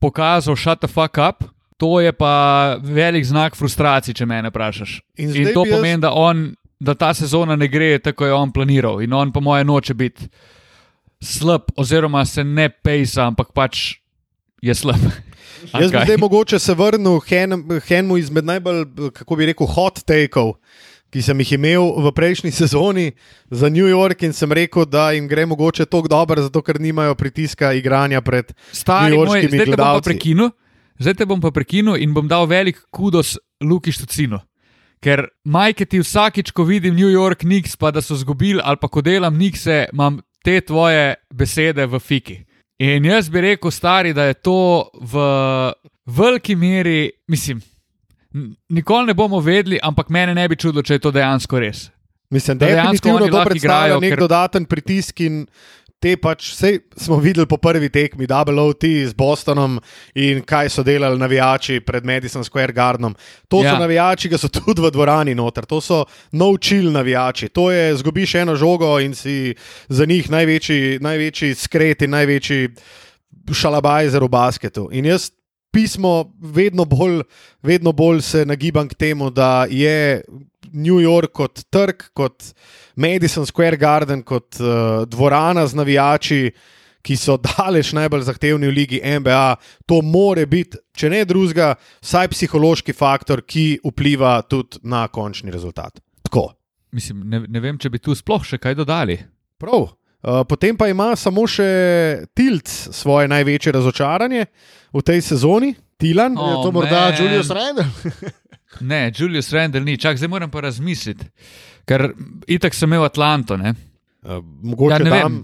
[0.00, 1.44] pokazal, shut the fuck up,
[1.76, 2.32] to je pa
[2.80, 5.00] velik znak frustracij, če me vprašaš.
[5.16, 8.16] In In, zdaj to bi jaz- pomeni, da, on, da ta sezona ne gre tako,
[8.16, 9.00] kot je on planiral.
[9.00, 10.28] In on, po mojem, noče biti
[11.22, 14.00] slab, oziroma se ne pejsa, ampak pač
[14.62, 15.00] je slab.
[15.72, 17.44] Jaz bi zdaj mogoče se vrnil k
[17.86, 18.84] k enemu izmed najbolj,
[19.14, 20.54] kako bi rekel, hot takeov,
[21.12, 23.12] ki sem jih imel v prejšnji sezoni
[23.50, 27.14] za New York in sem rekel, da jim gre mogoče tako dobro, zato ker nimajo
[27.14, 30.10] pritiska igranja pred Stari moj, newyorškimi zdaj te bom pa gledalci.
[30.10, 30.50] prekinil,
[30.98, 34.40] zdaj te bom pa prekinil in bom dal velik kudos Luki Štucinu.
[35.04, 38.88] Ker majke ti vsakič, ko vidim New York Knicks, pa da so zgubili, ali pa
[38.88, 42.36] ko delam Knickse, imam te tvoje besede v fiki.
[42.78, 44.56] In jaz bi rekel, stari, da je to
[45.00, 45.22] v
[46.06, 47.62] veliki meri, mislim,
[48.68, 51.86] nikoli ne bomo vedeli, ampak mene ne bi čudilo, če je to dejansko res.
[52.30, 55.44] Mislim, Da dejansko definitivno oni to lahko predstavlja igrajo, nek ker- dodaten pritisk in
[56.02, 56.70] te pač, vse
[57.00, 59.78] smo videli po prvi tekmi, Double OT z Bostonom
[60.20, 63.14] in kaj so delali navijači pred Madison Square Gardenom.
[63.48, 63.72] To ja.
[63.72, 67.48] So navijači, ki so tudi v dvorani noter, to so no-chill navijači.
[67.56, 69.54] To je, zgubiš eno žogo in si
[69.88, 72.68] za njih največji, največji skret in največji
[73.52, 74.88] šalabajzer v basketu.
[74.92, 75.30] In jaz
[75.74, 77.22] pismo vedno bolj,
[77.62, 80.22] vedno bolj se nagibam k temu, da je
[80.72, 82.54] New York kot trg, kot
[82.96, 86.40] Madison Square Garden, kot uh, dvorana z navijači,
[87.04, 91.74] ki so daleč najbolj zahtevni v ligi NBA, to more biti, če ne drugega,
[92.04, 96.00] vsaj psihološki faktor, ki vpliva tudi na končni rezultat.
[96.24, 96.48] Tako.
[96.94, 99.18] Mislim, ne, ne vem, če bi tu sploh še kaj dodali.
[99.60, 99.90] Prav.
[100.24, 101.66] Uh, potem pa ima samo še
[102.32, 104.46] Tilt svoje največje razočaranje
[104.94, 106.38] v tej sezoni, Tilan.
[106.38, 107.18] O, Je to morda man.
[107.20, 107.92] Julius Randall?
[108.80, 111.28] Ne, Julius Randall ni, čak zdaj moram pa razmisliti.
[111.84, 112.12] Ker
[112.48, 113.74] itak sem imel Atlanto, ne?
[114.24, 115.38] Uh, mogoče Ja, ja, ne dam,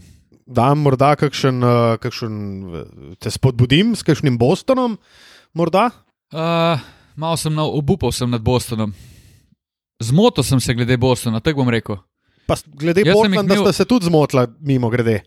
[0.46, 2.34] dam morda kakšen, uh, kakšen,
[2.64, 4.96] uh, te spodbudim s kakšnim Bostonom,
[5.52, 5.90] morda.
[6.32, 6.80] Uh,
[7.20, 8.94] malo sem na, obupal sem nad Bostonom.
[10.00, 11.98] Zmotil sem se glede Bostona, tako bom rekel.
[12.48, 15.20] Pa glede Jaz Portlanda imel- sta se tudi zmotila, mimo grede.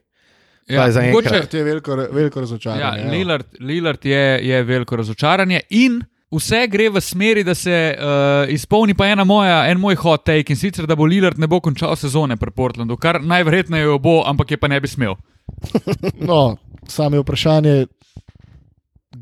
[0.67, 1.49] Za enkrat.
[1.51, 3.01] To je veliko, veliko ja, razočaranje.
[3.03, 3.11] evo.
[3.11, 6.01] Lillard, Lillard je, je veliko razočaranje in
[6.33, 10.53] vse gre v smeri, da se uh, izpolni pa ena moja, en moj hot take
[10.53, 14.21] in sicer, da bo Lillard ne bo končal sezone pri Portlandu, kar najverjetneje jo bo,
[14.27, 15.17] ampak je pa ne bi smel.
[16.29, 16.55] No,
[16.87, 17.75] samo je vprašanje,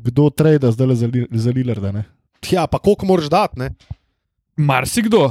[0.08, 1.92] kdo trade zdaj za, za Lillarda.
[1.92, 2.04] Ne?
[2.50, 3.70] Ja, pa koliko moraš dati, ne?
[4.56, 5.30] Marsikdo.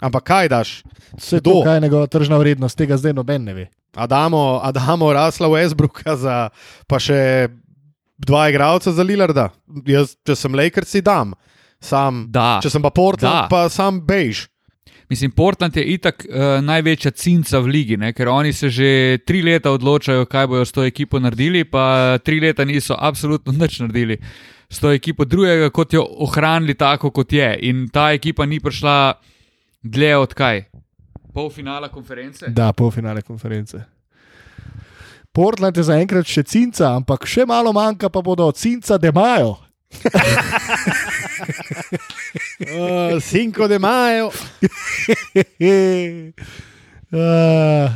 [0.00, 0.82] Ampak kaj daš?
[1.16, 1.50] Vse Kdo?
[1.50, 3.66] to, kaj je njegova tržna vrednost, tega zdaj noben ne ve.
[3.96, 6.48] Adamo, Adamo Rasla Westbrooka za
[6.86, 7.48] pa še
[8.18, 9.50] dva igralca za Lillarda.
[9.86, 11.34] Jaz, če sem Lakers, si dam.
[11.80, 12.58] Sam, Da.
[12.62, 13.46] če sem pa Portland, Da.
[13.50, 14.46] pa sam bež.
[15.08, 18.12] Mislim, Portland je itak uh, največja cinca v ligi, ne?
[18.12, 22.40] ker oni se že tri leta odločajo, kaj bojo s to ekipo naredili, pa tri
[22.40, 24.18] leta niso absolutno nič naredili
[24.68, 27.46] s to ekipo drugega, kot jo ohranili tako, kot je.
[27.70, 29.14] In ta ekipa ni prišla
[29.82, 30.64] dlje od kaj?
[31.30, 32.48] Pol finala konference?
[32.50, 33.78] Da, polfinale konference.
[35.36, 39.58] Portland je zaenkrat še cinca, ampak še malo manjka, pa bodo od cinca demajo.
[42.60, 44.32] Uh, Cinco de Majo.
[47.12, 47.92] uh,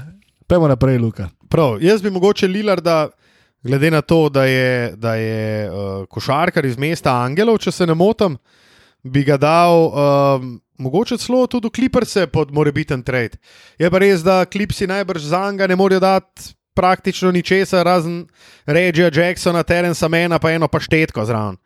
[0.47, 1.29] Pejmo naprej, Luka.
[1.49, 3.09] Prav, jaz bi mogoče Lilarda,
[3.65, 7.97] glede na to, da je, da je uh, košarkar iz mesta Angelov, če se ne
[7.97, 8.37] motim,
[9.03, 13.41] bi ga dal um, mogoče celo tudi v Clipperse pod morebiten trade.
[13.81, 18.27] Je pa res, da Clipsi najbrž za njega ne morejo dati praktično ničesar, razen
[18.67, 21.57] Regija Jacksona, Terensa Mena, pa eno paštetko zraven.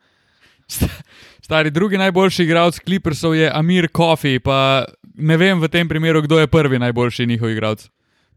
[1.45, 4.85] Stari drugi najboljši igralec Clippersov je Amir Kofi, pa
[5.15, 7.89] ne vem v tem primeru, kdo je prvi najboljši njihov igralec.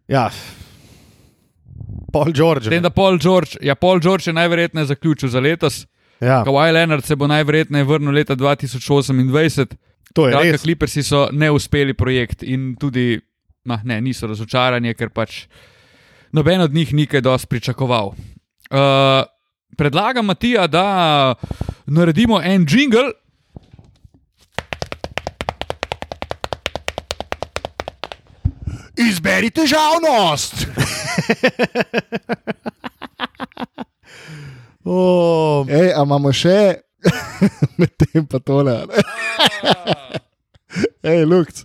[0.09, 0.31] Ja,
[2.13, 2.69] Paul George.
[2.69, 5.87] Tem, da Paul George, ja, Paul George je najverjetneje zaključil za letos.
[6.21, 9.67] Ja, Kawhi Leonard se bo najverjetneje vrnil leta 2028.
[10.15, 10.63] to je Skratka, res.
[10.63, 13.21] Clippersi so neuspeli projekt in tudi,
[13.65, 15.45] ma, ne, niso razočarani, ker pač
[16.33, 18.07] noben od njih ni kaj dosti pričakoval.
[18.07, 18.17] Uh,
[19.77, 21.35] predlagam, Matija, da
[21.87, 23.11] naredimo en jingle.
[28.97, 30.55] Izberi težavnost!
[34.91, 36.81] Oh, Ej, a imamo še
[37.81, 38.73] medtem pa tole.
[38.73, 39.03] a ne?
[41.05, 41.61] Ej, lukc,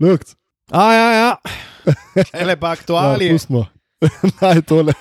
[0.00, 0.32] lukc.
[0.72, 1.30] a, ja, ja.
[2.32, 2.72] Ele pa.
[2.72, 3.66] Ja, pustimo.
[4.40, 4.92] Naj tole.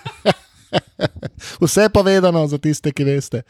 [1.61, 3.43] Vse povedano za tiste, ki veste.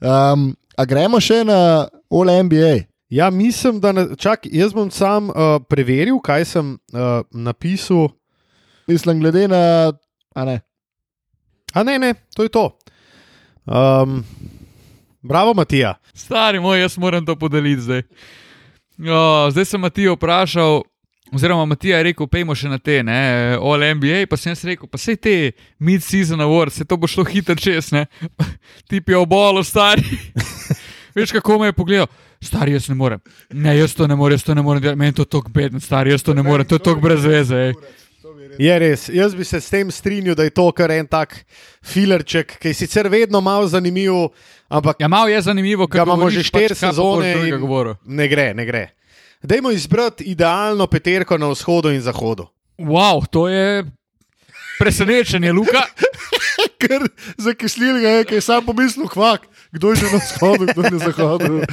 [0.00, 2.88] Um, a gremo še na All NBA.
[3.14, 3.92] Ja, mislim, da.
[3.92, 8.08] Ne, čak, jaz bom sam uh, preveril, kaj sem uh, napisal.
[8.90, 9.92] Mislim, glede na.
[10.34, 10.60] A ne.
[11.74, 12.70] A ne, ne, to je to.
[13.66, 14.24] Um,
[15.22, 15.94] bravo, Matija.
[16.14, 18.02] Stari moj, jaz moram to podeliti zdaj.
[18.98, 20.82] O, zdaj sem Matijo vprašal,
[21.34, 23.18] oziroma Matija je rekel, pejmo še na te, ne,
[23.58, 25.34] All NBA, pa sem jaz rekel, pa sej te
[25.78, 28.06] mid-season awards, se to bo šlo hitro čez, ne.
[28.88, 30.04] Tip je obolo, stari.
[31.14, 32.06] Veš, kako me je pogledal.
[32.42, 33.20] Stari, jaz ne morem.
[33.50, 34.98] Ne, jaz to ne morem, jaz to ne morem delati.
[34.98, 37.56] Meni je to tako bedno, stari, jaz to ne morem, to je tako brez veze.
[37.56, 37.74] Ej.
[38.58, 41.34] Je res, jaz bi se s tem strinjal, da je to kar en tak
[41.82, 44.12] filerček, ki je sicer vedno malo zanimiv,
[44.68, 47.94] ampak Ja, malo je zanimivo, kako imamo že štiri sezone in- in...
[48.04, 48.84] ne gre, ne gre.
[49.44, 52.46] Dajmo izbrati idealno peterko na vzhodu in zahodu.
[52.78, 53.84] Wow, to je
[54.78, 55.82] presenečenje, Luka.
[56.80, 57.04] Ker
[57.38, 60.90] zakislil ga je, ker je sam pomislil, kvak, kdo je že na vzhodu, kdo je
[60.90, 61.52] na zahodu.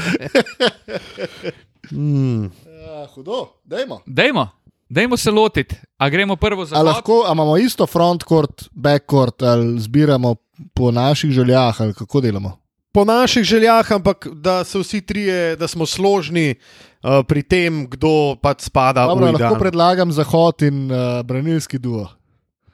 [1.92, 2.44] Hmm.
[2.88, 4.00] Ja, hudo, dajmo.
[4.06, 4.48] Dajmo,
[4.90, 5.76] dajmo se lotiti.
[5.98, 10.36] A gremo prvo za A lahko a imamo isto frontcourt, backcourt ali zbiramo
[10.74, 12.61] po naših željah ali kako delamo?
[12.92, 18.36] Po naših željah, ampak da so vsi trije, da smo složni uh, pri tem, kdo
[18.36, 19.60] pač spada Dobro, v lahko idealno.
[19.60, 22.10] predlagam Zahod in uh, branilski duo.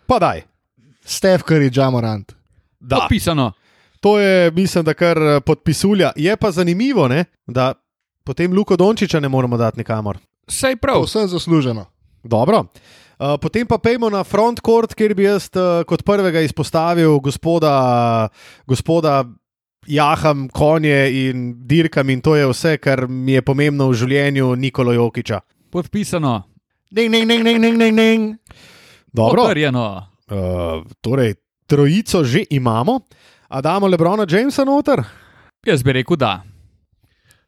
[0.08, 0.42] Pa daj.
[1.06, 2.34] Steph Curry, Jamorant.
[2.80, 2.96] Da.
[2.96, 3.52] Podpisano.
[4.02, 6.12] To je, mislim, da kar eh, podpisulja.
[6.16, 7.74] Je pa zanimivo, ne, da
[8.24, 10.18] potem Luko Dončiča ne moremo dati nikamor.
[10.48, 11.02] Sej prav.
[11.04, 11.86] Vse zasluženo.
[12.24, 12.66] Dobro.
[13.20, 18.30] Uh, potem pa pejmo na frontcourt, kjer bi jaz uh, kot prvega izpostavil gospoda,
[18.68, 19.24] gospoda
[19.88, 24.94] Jaham, konje in dirkam, in to je vse, kar mi je pomembno v življenju Nikola
[24.94, 25.40] Jokiča.
[25.72, 26.44] Podpisano.
[26.92, 28.36] Ding, ding, ding, ding, ding, ding.
[29.14, 30.08] Dobro, Potrjeno.
[30.32, 31.36] uh, torej
[31.68, 33.00] trojico že imamo,
[33.48, 35.04] a damo Lebrona Jamesa noter?
[35.66, 36.44] Jaz bi rekel, da.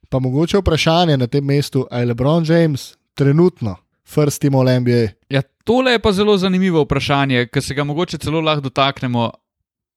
[0.10, 3.76] Pa mogoče vprašanje na tem mestu, ali je LeBron James trenutno
[4.08, 5.08] first team All NBA?
[5.30, 9.32] Ja, tole je pa zelo zanimivo vprašanje, ki se ga mogoče celo lahko dotaknemo.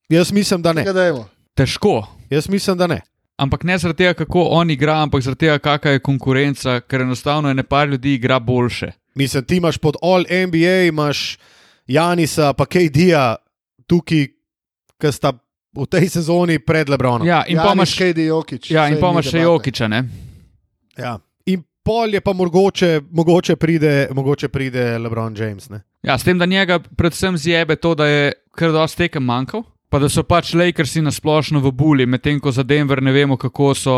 [0.08, 0.84] Jaz mislim, da ne.
[0.84, 1.24] Kaj dajmo?
[1.54, 2.06] Težko.
[2.30, 3.00] Jaz mislim, da ne.
[3.36, 7.48] Ampak ne zaradi tega, kako on igra, ampak zaradi tega, kakšna je konkurenca, ker enostavno
[7.48, 8.92] je nepar ljudi igra boljše.
[9.14, 11.38] Mislim, ti imaš pod All NBA, imaš
[11.86, 13.36] Janisa, pa KD-ja
[13.86, 14.26] tukaj,
[15.00, 15.32] ki sta
[15.72, 17.26] v tej sezoni pred Lebronom.
[17.28, 18.70] Ja, in pa imaš, KD Jokic.
[18.70, 19.44] ja, in pa imaš še.
[19.44, 20.04] Jokiča, ne?
[20.98, 21.16] Ja.
[21.48, 25.68] In pol je pa mogoče, mogoče, pride, mogoče pride LeBron James.
[25.72, 25.82] Ne?
[26.02, 29.98] Ja, s tem, da njega predvsem zjebe to, da je kar dosti tekem manjkal, pa
[30.00, 33.96] da so pač Lakersi nasplošno v buli, medtem ko za Denver ne vemo, kako so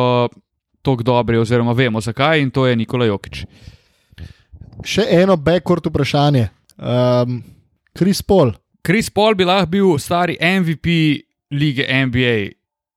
[0.83, 3.45] tako dobri, oziroma vemo zakaj, in to je Nikola Jokič.
[4.83, 6.49] Še eno backcourt vprašanje.
[6.77, 7.39] Um,
[7.95, 8.51] Chris Paul.
[8.85, 10.97] Chris Paul bi lahko bil stari MVP
[11.55, 12.37] lige NBA,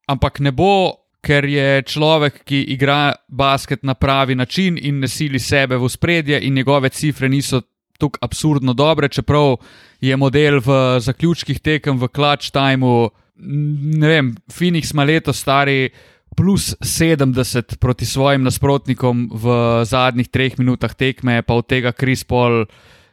[0.09, 5.39] ampak ne bo, ker je človek, ki igra basket na pravi način in ne sili
[5.39, 7.61] sebe v spredje, in njegove cifre niso
[7.99, 9.53] tako absurdno dobre, čeprav
[10.01, 15.89] je model v zaključkih tekem v clutch timeu, ne vem, Phoenix ima letos stari.
[16.37, 19.45] Plus 70 proti svojim nasprotnikom v
[19.89, 22.67] zadnjih treh minutah tekme, pa od tega Chris Paul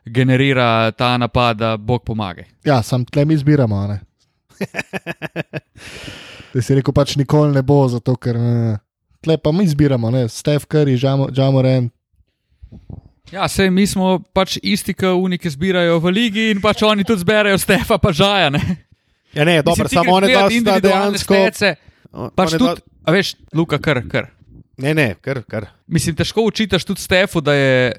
[0.05, 2.45] generira ta napad, da Bog pomaga.
[2.65, 3.77] Ja, sam tle mi zbiramo.
[3.77, 4.01] a ne.
[6.55, 8.77] Da si rekel, pač nikoli ne bo, zato ker uh,
[9.27, 10.29] tle pa mi zbiramo, ne?
[10.31, 10.95] Steph Curry,
[11.35, 11.89] Jamoran.
[13.33, 17.25] Ja, sej mi smo pač isti, kot unike zbirajo v ligi in pač oni tudi
[17.25, 18.51] zberajo Stefa, pa žaja.
[18.53, 18.61] Ne?
[19.35, 21.35] Ja, ne, dobro, Mislim, samo one dva sta dejansko.
[21.35, 21.75] stece,
[22.37, 24.29] Pač tudi, a veš, Luka, kar, kar.
[24.79, 25.67] Ne, ne, kar, kar.
[25.91, 27.93] Mislim, težko učitaš tudi Stefu, da je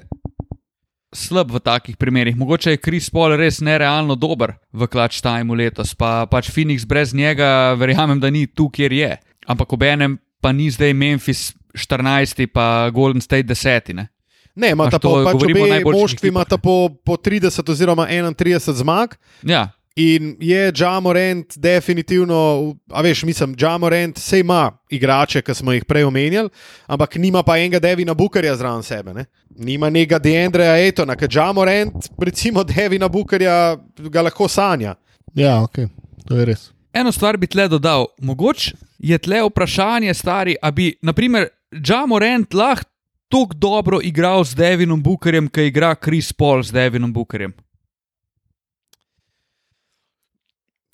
[1.12, 2.36] slab v takih primerih.
[2.36, 7.12] Mogoče je Chris Paul res nerealno dober v clutch timeu letos, pa pač Phoenix brez
[7.16, 9.12] njega, verjamem, da ni tu, kjer je.
[9.46, 13.92] Ampak ob enem pa ni zdaj Memphis 14, pa Golden State 10.
[13.96, 14.08] Ne?
[14.56, 16.28] Ne, to, po, pač obe moštvi ekipah.
[16.28, 19.18] imata po, po 30 oziroma 31 zmag.
[19.44, 25.84] Ja, In je Jamorant definitivno, a veš, mislim, Jamorant se ima igrače, ki smo jih
[25.84, 26.48] prej omenjali,
[26.86, 29.14] ampak nima pa enega Devina Bukarja zraven sebe.
[29.14, 29.24] Ne?
[29.56, 34.94] Nima nekega Deandreja Etona, ker Jamorant, recimo Devina Bukarja, ga lahko sanja.
[35.34, 35.88] Ja, ok,
[36.28, 36.68] to je res.
[36.92, 38.06] Eno stvar bi tle dodal.
[38.20, 42.95] Mogoče je tle vprašanje, stari, da bi, naprimer, Jamorant lahko
[43.28, 47.52] tako dobro igral z Devinom Bukarjem, ki igra Chris Paul z Devinom Bukarjem.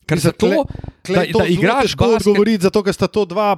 [0.07, 3.07] Ker Mislim, zato, tle- da, Tle, to da igraš težko basket, odgovoriti, zato ker sta
[3.07, 3.57] to dva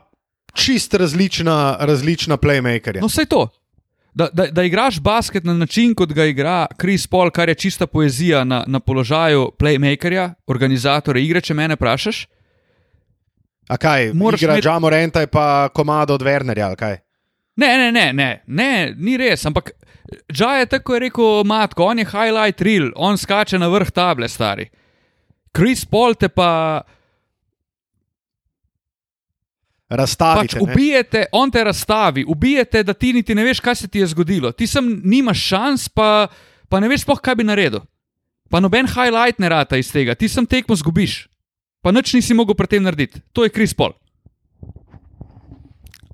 [0.54, 3.00] čist različna, različna playmakerja.
[3.00, 3.48] No, vse to.
[4.14, 7.86] Da, da, da igraš basket na način, kot ga igra Chris Paul, kar je čista
[7.86, 12.26] poezija na, na položaju playmakerja, organizatorja igre, če me vprašaš.
[13.68, 17.03] A kaj, Moraš igra imeti- Jamoranta je pa komado od Wernerja, ali kaj?
[17.56, 19.46] Ne, ne, ne, ne, ne, ni res.
[19.46, 19.70] Ampak
[20.32, 24.28] Džaj je tako je rekel, matko, on je highlight reel, on skače na vrh table,
[24.28, 24.68] stari.
[25.56, 26.82] Chris Paul te pa
[29.88, 30.56] pač Razstavite.
[30.56, 30.62] ne?
[30.62, 34.52] ubijete, on te razstavi, ubijete, da ti niti ne veš, kaj se ti je zgodilo.
[34.52, 36.26] Ti sem nimaš šans, pa,
[36.68, 37.80] pa ne veš, sploh, kaj bi naredil.
[38.50, 41.28] Pa noben highlight ne rata iz tega, ti sem tekmo zgubiš.
[41.82, 43.20] Pa nič nisi mogel pri tem narediti.
[43.32, 43.92] To je Chris Paul.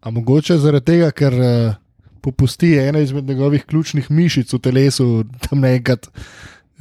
[0.01, 1.75] A mogoče zaradi tega, ker uh,
[2.21, 5.97] popusti ena izmed njegovih ključnih mišic v telesu, tam nekaj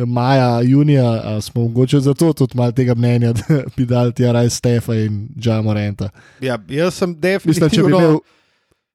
[0.05, 4.95] maja, junija, smo mogoče zato tudi malo tega mnenja, da bi dal ti raj Stefa
[4.95, 6.09] in Džamorenta.
[6.41, 7.99] Ja, jaz sem Mislim, če bi definitivno.
[7.99, 8.19] imel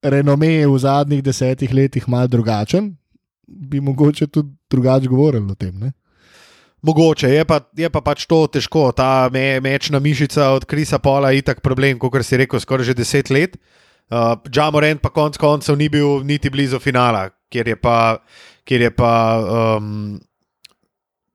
[0.03, 2.95] renome v zadnjih desetih letih malo drugačen,
[3.47, 5.79] bi mogoče tudi drugače govorili o tem.
[5.79, 5.93] Ne?
[6.83, 8.91] Mogoče je pa, je pa pač to težko.
[8.93, 12.95] Ta me, mečna mišica od Krisa Pola je itak problem, kot si rekel, skoraj že
[12.95, 13.57] deset let.
[13.57, 13.85] Uh,
[14.55, 17.97] Jamorant pa konec koncev ni bil niti blizu finala, kjer je pa,
[18.65, 19.15] kjer je pa
[19.79, 20.21] um,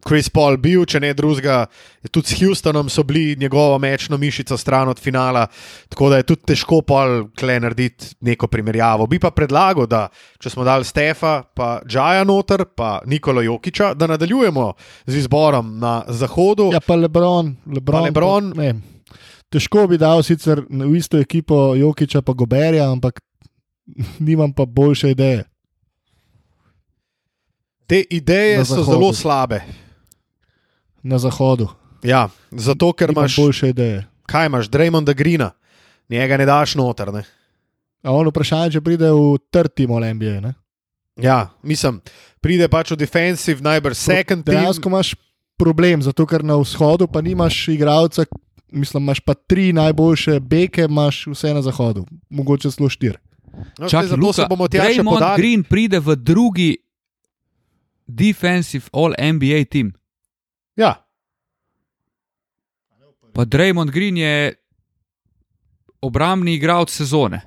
[0.07, 1.65] Chris Paul bil, če ne drugega.
[2.07, 5.47] Tudi s Houstonom so bili njegovo mečno mišico stran od finala,
[5.91, 9.07] tako da je tudi težko pol kle narediti neko primerjavo.
[9.11, 10.05] Bi pa predlagal, da
[10.39, 14.72] če smo dali Stefa, pa Džaja noter, pa Nikola Jokiča, da nadaljujemo
[15.05, 16.70] z izborom na zahodu.
[16.74, 17.57] Ja, pa Lebron.
[17.67, 18.53] Lebron, Pa LeBron.
[18.55, 18.74] Pa, ne,
[19.50, 23.20] težko bi dal sicer v isto ekipo Jokiča pa Goberja, ampak
[24.28, 25.43] nimam pa boljše ideje.
[27.88, 29.62] Te ideje so zelo slabe.
[31.04, 31.68] Na zahodu.
[32.04, 34.06] Ja, zato ker Nimam imaš, boljše ideje.
[34.30, 35.52] kaj imaš, Draymonda Greena,
[36.10, 37.14] njega ne daš noter.
[37.14, 37.24] Ne?
[38.04, 40.39] A on vprašanje, če pride v trti mol NBA.
[40.39, 40.54] Ne?
[41.20, 42.00] Ja, mislim,
[42.41, 44.45] pride pač v defensive, najbrž second.
[44.45, 45.16] Dejansko imaš
[45.60, 48.24] problem, zato ker na vzhodu pa nimaš igralca,
[48.72, 53.17] mislim, imaš pa tri najboljše beke, imaš vse na zahodu, mogoče celo štiri.
[53.78, 55.41] No, Čakaj, zato se Luka, bomo tja še Draymond podali.
[55.41, 56.78] Green pride v drugi
[58.07, 59.93] defensive all NBA tim.
[60.76, 61.09] Ja,
[63.34, 64.53] Pa Draymond Green je
[66.01, 67.41] obrambni igralec sezone.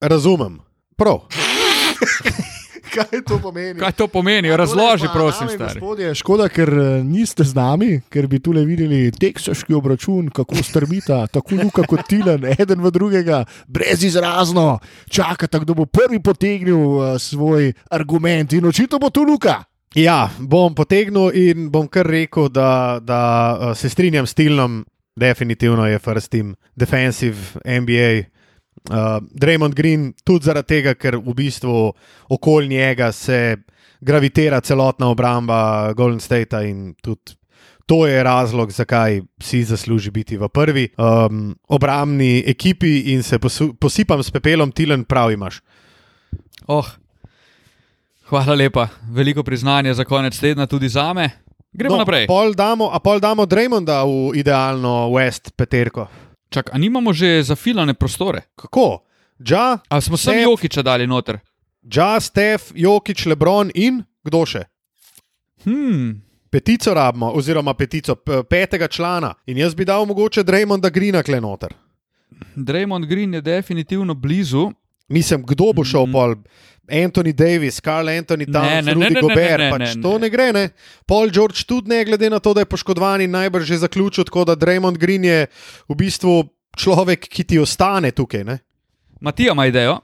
[0.00, 0.60] razumem.
[0.96, 1.18] Prav.
[2.92, 3.80] Kaj to pomeni?
[3.80, 4.56] Kaj to pomeni?
[4.56, 5.80] Razloži, prosim, stari.
[5.80, 11.26] Gospodje, škoda, ker eh, niste z nami, ker bi tule videli teksaški obračun, kako strmita,
[11.26, 14.78] tako Luka kot Tilen, eden v drugega, brez izrazno,
[15.10, 19.62] čakata, kdo bo prvi potegnil uh, svoj argument in očitno bo tu Luka.
[19.94, 23.20] Ja, bom potegnil in bom kar rekel, da, da
[23.54, 24.82] uh, se strinjam s Tilnom,
[25.16, 28.33] definitivno je first team, defensive NBA.
[28.90, 31.92] Uh, Draymond Green tudi zaradi tega, ker v bistvu
[32.28, 33.56] okoli njega se
[34.00, 37.36] gravitira celotna obramba Golden State in tudi.
[37.86, 43.74] To je razlog, zakaj si zasluži biti v prvi um, obrambni ekipi in se posu,
[43.74, 45.60] posipam s pepelom, Tilen, prav imaš.
[46.66, 46.88] Oh,
[48.28, 51.30] hvala lepa, veliko priznanja za konec tedna tudi za me.
[51.72, 52.26] Gremo no, naprej.
[52.26, 56.08] Pol damo, a pol damo Draymonda v idealno West peterko.
[56.50, 58.40] Čak, a nimamo že zafilane prostore?
[58.56, 59.04] Kako?
[59.48, 60.44] Ja, A smo sem Steph.
[60.44, 61.38] Jokiča dali noter?
[61.94, 64.62] ja, Stef, Jokič, Lebron in kdo še?
[65.64, 68.14] Hmm, Petico rabimo, oziroma petico
[68.48, 69.34] petega člana.
[69.46, 71.74] In jaz bi dal mogoče Draymonda Greena kle noter.
[72.56, 74.70] Draymond Green je definitivno blizu.
[75.08, 76.12] Mislim, kdo bo šel Mhm.
[76.12, 76.34] pol?
[76.86, 79.94] Anthony Davis, Karl Anthony Ne, Towns, ne, ne, Rudy ne, ne, Gobert, ne, ne, pač
[79.94, 80.18] ne, to ne.
[80.18, 80.52] ne gre.
[80.52, 80.64] Ne?
[81.06, 84.44] Paul George tudi ne, glede na to, da je poškodovan in najbrž že zaključil, tako
[84.44, 85.46] da Draymond Green je
[85.88, 86.44] v bistvu
[86.74, 88.44] človek, ki ti ostane tukaj.
[88.44, 88.58] Ne?
[89.20, 89.96] Matija ima idejo.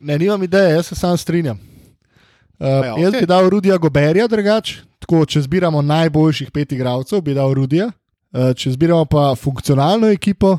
[0.00, 1.56] Ne, nimam ideje, jaz se sam strinjam.
[1.56, 1.64] Uh,
[2.60, 3.20] Ja, ja, jaz okej.
[3.20, 7.88] bi dal Rudija Goberja, drugače, tako če zbiramo najboljših pet igralcev, bi dal Rudija.
[8.28, 10.58] Uh, če zbiramo pa funkcionalno ekipo,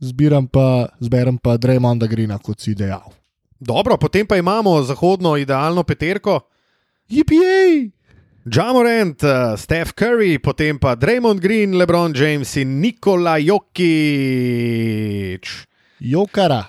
[0.00, 3.12] zbiram pa, zberem pa Draymonda Greena, kot si dejal.
[3.60, 6.40] Dobro, potem pa imamo zahodno idealno peterko.
[7.08, 7.90] JPA!
[8.46, 9.30] Jamorant, uh,
[9.60, 13.78] Steph Curry, potem pa Draymond Green, LeBron James in Nikola Jokič.
[16.00, 16.64] Jokara.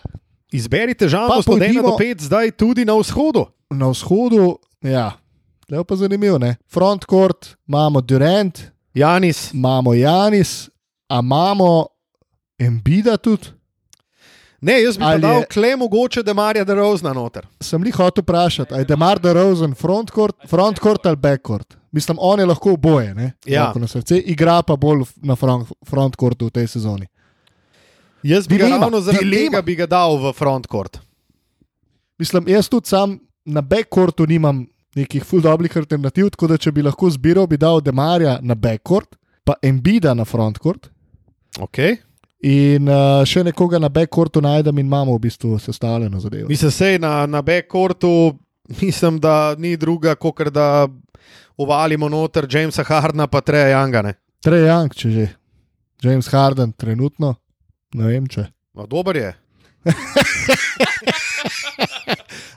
[0.52, 3.46] Izberite Pa od 1 do pojdimo- 5, zdaj tudi na vzhodu.
[3.70, 5.12] Na vzhodu, ja,
[5.70, 6.38] lepo pa zanimivo.
[6.38, 6.56] Ne?
[6.68, 8.60] Frontcourt imamo Durant,
[8.94, 10.70] Janis, imamo Janis,
[11.08, 11.86] a imamo
[12.60, 13.48] Embida tudi.
[14.62, 17.48] ne, jaz bi Ali dal je- kle mogoče, da Marja da Rozna noter.
[17.62, 21.78] Sem li hotel vprašati, ali je Demar de Rosen frontcourt, frontcourt ali backcourt.
[21.92, 23.32] Mislim, on je lahko oboje, ne?
[23.46, 23.66] Ja.
[23.68, 27.08] Roko Na srce, igra pa bolj na front, frontcourtu v tej sezoni.
[28.24, 29.50] Jaz bi Dilema, ga ravno zaradi dilema.
[29.50, 31.00] tega bi ga dal v frontcourt.
[32.20, 36.82] Mislim, jaz tudi sam na backcourtu nimam nekih full dobrih alternativ, tako da če bi
[36.82, 40.90] lahko zbiral, bi dal Demarja na backcourt, pa Embida na frontcourt.
[41.60, 41.98] Okay.
[42.40, 46.48] In uh, še nekoga na backcourtu najdem, in imamo v bistvu sestavljeno zadevo.
[46.48, 48.38] Mislim, sej na, na backcourtu,
[48.82, 50.88] mislim, da ni druga, kot da
[51.60, 54.16] uvalimo noter Jamesa Hardna, pa Treja Jangane.
[54.40, 55.28] Trey Young, če že.
[56.00, 57.34] James Harden, trenutno,
[57.94, 58.46] ne vem če.
[58.72, 59.34] No, dober je.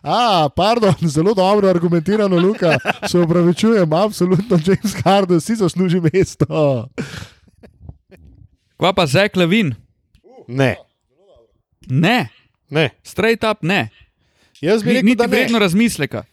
[0.03, 2.79] A, pardon, zelo dobro argumentirano, Luka.
[3.07, 6.87] Se upravičujem, absolutno James Harden si zasluži mesto.
[8.83, 9.77] Kva pa Zek Levin?
[10.51, 10.75] Ne,
[11.87, 12.29] Ne,
[12.71, 12.91] ne.
[13.07, 13.91] straight up ne.
[14.61, 15.31] Jaz bi Ni, rekel, niti da ne.
[15.31, 16.25] vredno razmisleka.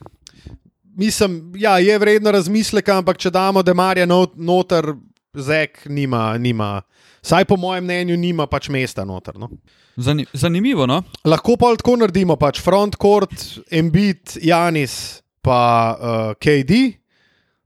[0.98, 4.96] Mislim, ja, je vredno razmisleka, ampak če damo Demarja not, noter,
[5.34, 6.82] Zek nima, nima.
[7.22, 9.38] Saj po mojem mnenju nima pač mesta noter.
[9.38, 9.50] No.
[9.98, 11.04] Zani, zanimivo, no?
[11.26, 15.62] Lahko pa tako naredimo, pač frontcourt, Embit, Janis, pa
[15.94, 16.74] uh, KD,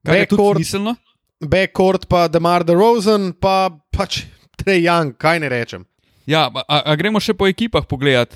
[0.04, 0.98] je tudi backcourt,
[1.40, 4.26] backcourt pa Demar de Rosen, pa pač
[4.64, 5.86] Trey Young, kaj ne rečem.
[6.26, 8.36] Ja, a, a gremo še po ekipah pogledat.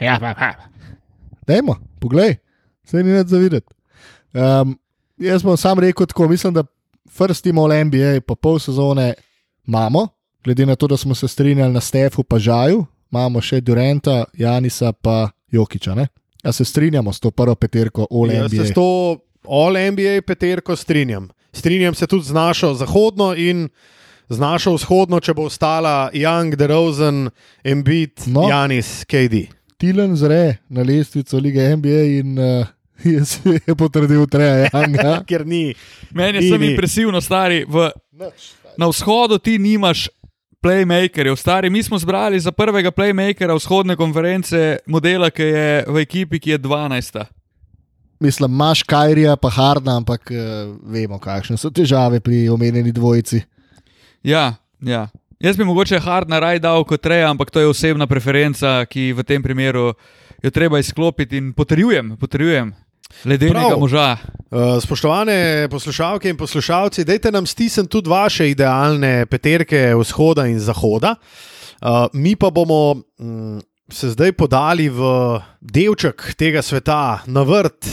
[0.00, 0.52] Ja, pa, pa.
[1.48, 2.38] Dajmo, poglej,
[2.84, 3.70] se ni več zavideti.
[4.34, 4.74] Um,
[5.22, 6.64] jaz bom sam rekel tako, mislim, da
[7.08, 9.14] first team all NBA po pol sezone
[9.68, 10.08] imamo,
[10.44, 14.92] glede na to, da smo se strinjali na Stefu pa Žaju, imamo še Duranta, Janisa
[14.92, 15.94] pa Jokiča.
[15.94, 16.08] Ne?
[16.44, 18.66] Ja, se strinjamo s to prvo peterko all Jaz se NBA.
[18.66, 18.88] s to
[19.44, 21.28] All NBA peterko strinjam.
[21.52, 23.68] Strinjam se tudi z našo zahodno in
[24.28, 27.28] z našo vzhodno, če bo ostala Young, DeRozan,
[27.64, 28.48] Embiid, No.
[28.48, 29.48] Janis, KD.
[29.76, 32.66] Tilen zre na lestvico lige NBA in uh,
[33.14, 35.20] jaz je potrdil Treja Younga.
[35.28, 35.74] Ker ni.
[36.10, 36.70] Meni Ni, je sem ni.
[36.70, 37.64] impresivno, stari.
[37.68, 37.90] V,
[38.76, 40.08] na vzhodu ti nimaš
[40.60, 41.70] playmakerjev, stari.
[41.70, 46.58] Mi smo zbrali za prvega playmakera vzhodne konference modela, ki je v ekipi, ki je
[46.58, 47.24] 12.
[48.20, 50.38] Mislim, imaš Kajrija, pa Harda, ampak uh,
[50.82, 53.42] vemo, kakšne so težave pri omenjeni dvojici.
[54.24, 55.08] Ja, ja.
[55.40, 59.24] Jaz bi mogoče Hardna raj dal kot reja, ampak to je osebna preferenca, ki v
[59.28, 59.90] tem primeru
[60.42, 62.72] jo treba izklopiti in potrjujem, potrjujem.
[63.24, 63.80] Ledenega Prav.
[63.80, 64.06] moža.
[64.50, 71.14] Uh, spoštovane poslušalke in poslušalci, dajte nam stisniti tudi vaše idealne peterke vzhoda in zahoda.
[71.82, 73.60] Uh, mi pa bomo mm,
[73.92, 75.04] se zdaj podali v
[75.60, 77.86] delček tega sveta, na vrt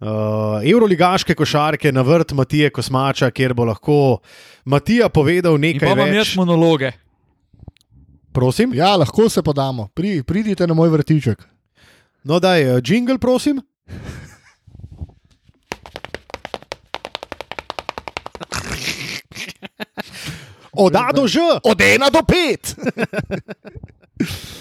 [0.00, 4.18] Eh, uh, Euroligaške košarke na vrt Matije Kosmača, kjer bo lahko
[4.64, 5.96] Matija povedal nekaj več.
[5.98, 6.92] Imam jaz monologe.
[8.32, 8.72] Prosim?
[8.74, 9.88] Ja, lahko se podamo.
[9.94, 11.44] Pri, pridite na moj vrtiček.
[12.24, 13.60] No, daj, eh, jingle, prosim.
[20.72, 21.60] Od A do Ž.
[21.64, 22.74] Od 1 do 5.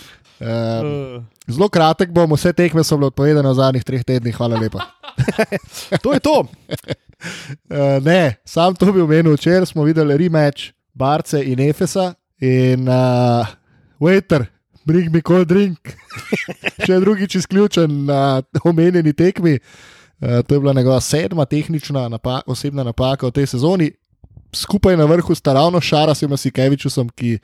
[0.39, 4.85] Um, zelo kratek bom, vse tekme so bile odpovedane v zadnjih treh tednih, hvala lepa.
[6.03, 6.35] to je to.
[6.47, 13.51] uh, ne, sam to bi omenil, včeraj smo videli rematch Barce in Efesa in uh,
[13.99, 14.47] waiter,
[14.87, 15.91] bring me cold drink.
[16.87, 19.59] Še drugič izključen na uh, omenjeni tekmi.
[19.59, 23.91] Uh, to je bila njegova sedma tehnična napaka, osebna napaka v tej sezoni.
[24.55, 27.37] Skupaj na vrhu sta ravno Šara Simasikevičusom, ki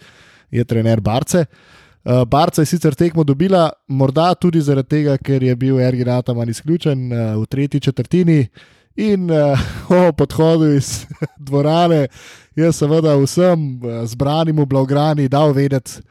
[0.56, 1.44] je trener Barce.
[1.44, 6.50] Uh, Barca je sicer tekmo dobila, morda tudi zaradi tega, ker je bil Ergin Ataman
[6.50, 8.48] izključen uh, v tretji četrtini.
[8.96, 11.06] In uh, o podhodu iz
[11.48, 12.08] dvorane
[12.56, 16.02] je seveda vsem uh, zbranim v Blaugrani dal vedeti,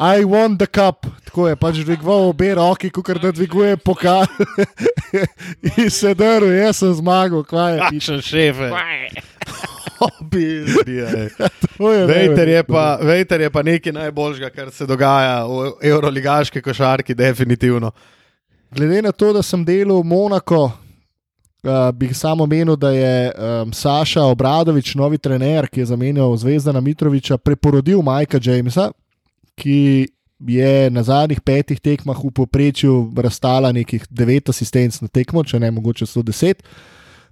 [0.00, 1.06] I won the cup.
[1.24, 4.24] Tako je pač dvigoval obe roki, kot da dviguje pokal.
[5.76, 7.80] in se drl, jaz sem zmagal, kaj je.
[7.84, 8.62] Kakšen šef.
[11.78, 16.62] To je Vejter je, pa, Vejter je pa nekaj najboljšega, kar se dogaja v Euroligaški
[16.62, 17.90] košarki, definitivno.
[18.70, 23.72] Glede na to, da sem delal v Monako, uh, bi samo menil, da je um,
[23.72, 28.90] Saša Obradovič, novi trener, ki je zamenjal Zvezdana Mitroviča, preporodil Majka Jamesa,
[29.56, 30.08] ki
[30.40, 35.70] je na zadnjih petih tekmah v povprečju razstala nekih 9 asistenc na tekmo, če ne
[35.70, 36.64] mogoče 110.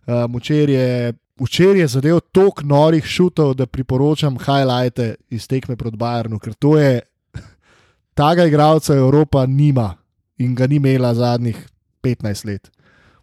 [0.09, 5.97] Um, Včeraj je včeraj je zadev toliko norih šutov, da priporočam highlighte iz tekme proti
[5.97, 7.01] Bayernu, ker to je
[8.19, 9.95] taga igralca Evropa nima
[10.39, 11.59] in ga ni imela zadnjih
[12.03, 12.71] 15 let.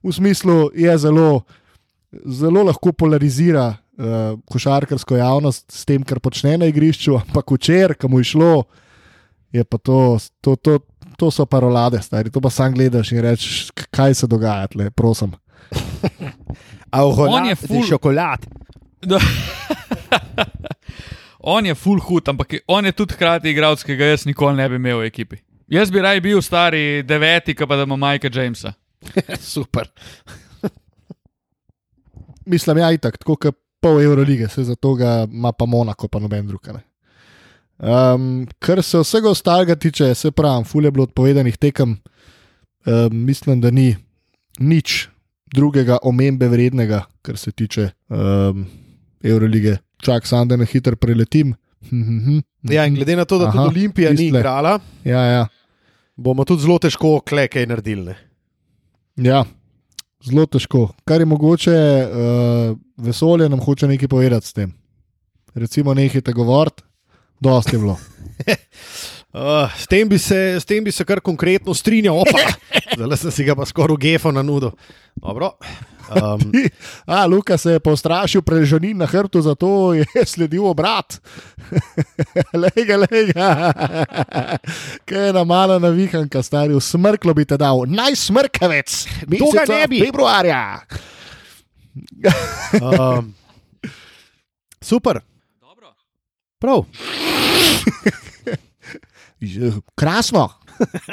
[0.03, 1.41] V smislu je zelo,
[2.25, 8.11] zelo lahko polarizira uh, košarkarsko javnost s tem, kar počne na igrišču, ampak včeraj, ki
[8.11, 8.63] mu je šlo,
[9.55, 10.79] je pa to, to, to,
[11.17, 12.29] to so parolade, stari.
[12.29, 15.31] To pa sam gledaš in rečeš, kaj se dogaja, tle, prosim.
[16.91, 18.45] On je ful- šokolad.
[19.01, 19.19] Da.
[21.39, 24.55] on je full hud, ampak je- on je tudi hkrati igralec, ki ga jaz nikoli
[24.55, 25.37] ne bi imel v ekipi.
[25.67, 28.73] Jaz bi raj bil stari deveti, pa da ima Majka Jamesa.
[29.53, 29.89] Super.
[32.45, 36.47] Mislim, ja, itak, tako kot pol Eurolige, se zato ga ima pa Monako, pa noben
[36.47, 36.67] drug.
[36.67, 36.83] a ne.
[37.77, 38.27] Um,
[38.59, 41.97] kar se vsega ostalega tiče, se pravi, fulje bilo odpovedanih tekem,
[42.85, 43.95] um, mislim, da ni
[44.59, 45.07] nič
[45.55, 48.65] drugega omembe vrednega, kar se tiče um,
[49.23, 49.77] Eurolige.
[49.97, 51.53] Čak sam, da na hitro preletim.
[52.63, 54.39] Ja, in glede na to, da Aha, tudi Olimpija ni tistle.
[54.39, 55.43] igrala, Ja, ja.
[56.15, 58.05] bomo tudi zelo težko klekaj naredili.
[58.05, 58.15] ne.
[59.23, 59.45] Ja,
[60.21, 60.89] zelo težko.
[61.05, 64.73] Kar je mogoče, uh, vesolje nam hoče nekaj povedati s tem.
[65.55, 66.83] Recimo, nehajte govoriti,
[67.39, 67.97] dosti je bilo.
[69.35, 72.39] Uh, s, tem bi se, s tem bi se kar konkretno strinjal, opa,
[72.95, 74.71] zdaj sem si ga pa skoraj gefo na nudo.
[75.19, 75.57] Dobro.
[76.07, 76.39] Um,
[77.11, 81.19] A, Luka se je postrašil prežanin na hrbtu, zato je sledil obrat.
[82.53, 83.49] lega, lega.
[85.03, 89.03] Kaj je na mala navihanka, stari, smrklo bi te dal, najsmrkavec,
[89.35, 89.99] To ga ne bi.
[90.05, 90.79] Februarja.
[92.79, 93.33] um,
[94.79, 95.19] super,
[96.55, 96.87] prav.
[99.95, 100.49] Krasno.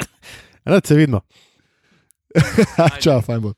[0.65, 1.21] Rad se vidimo.
[3.03, 3.53] Čau, fajn bo.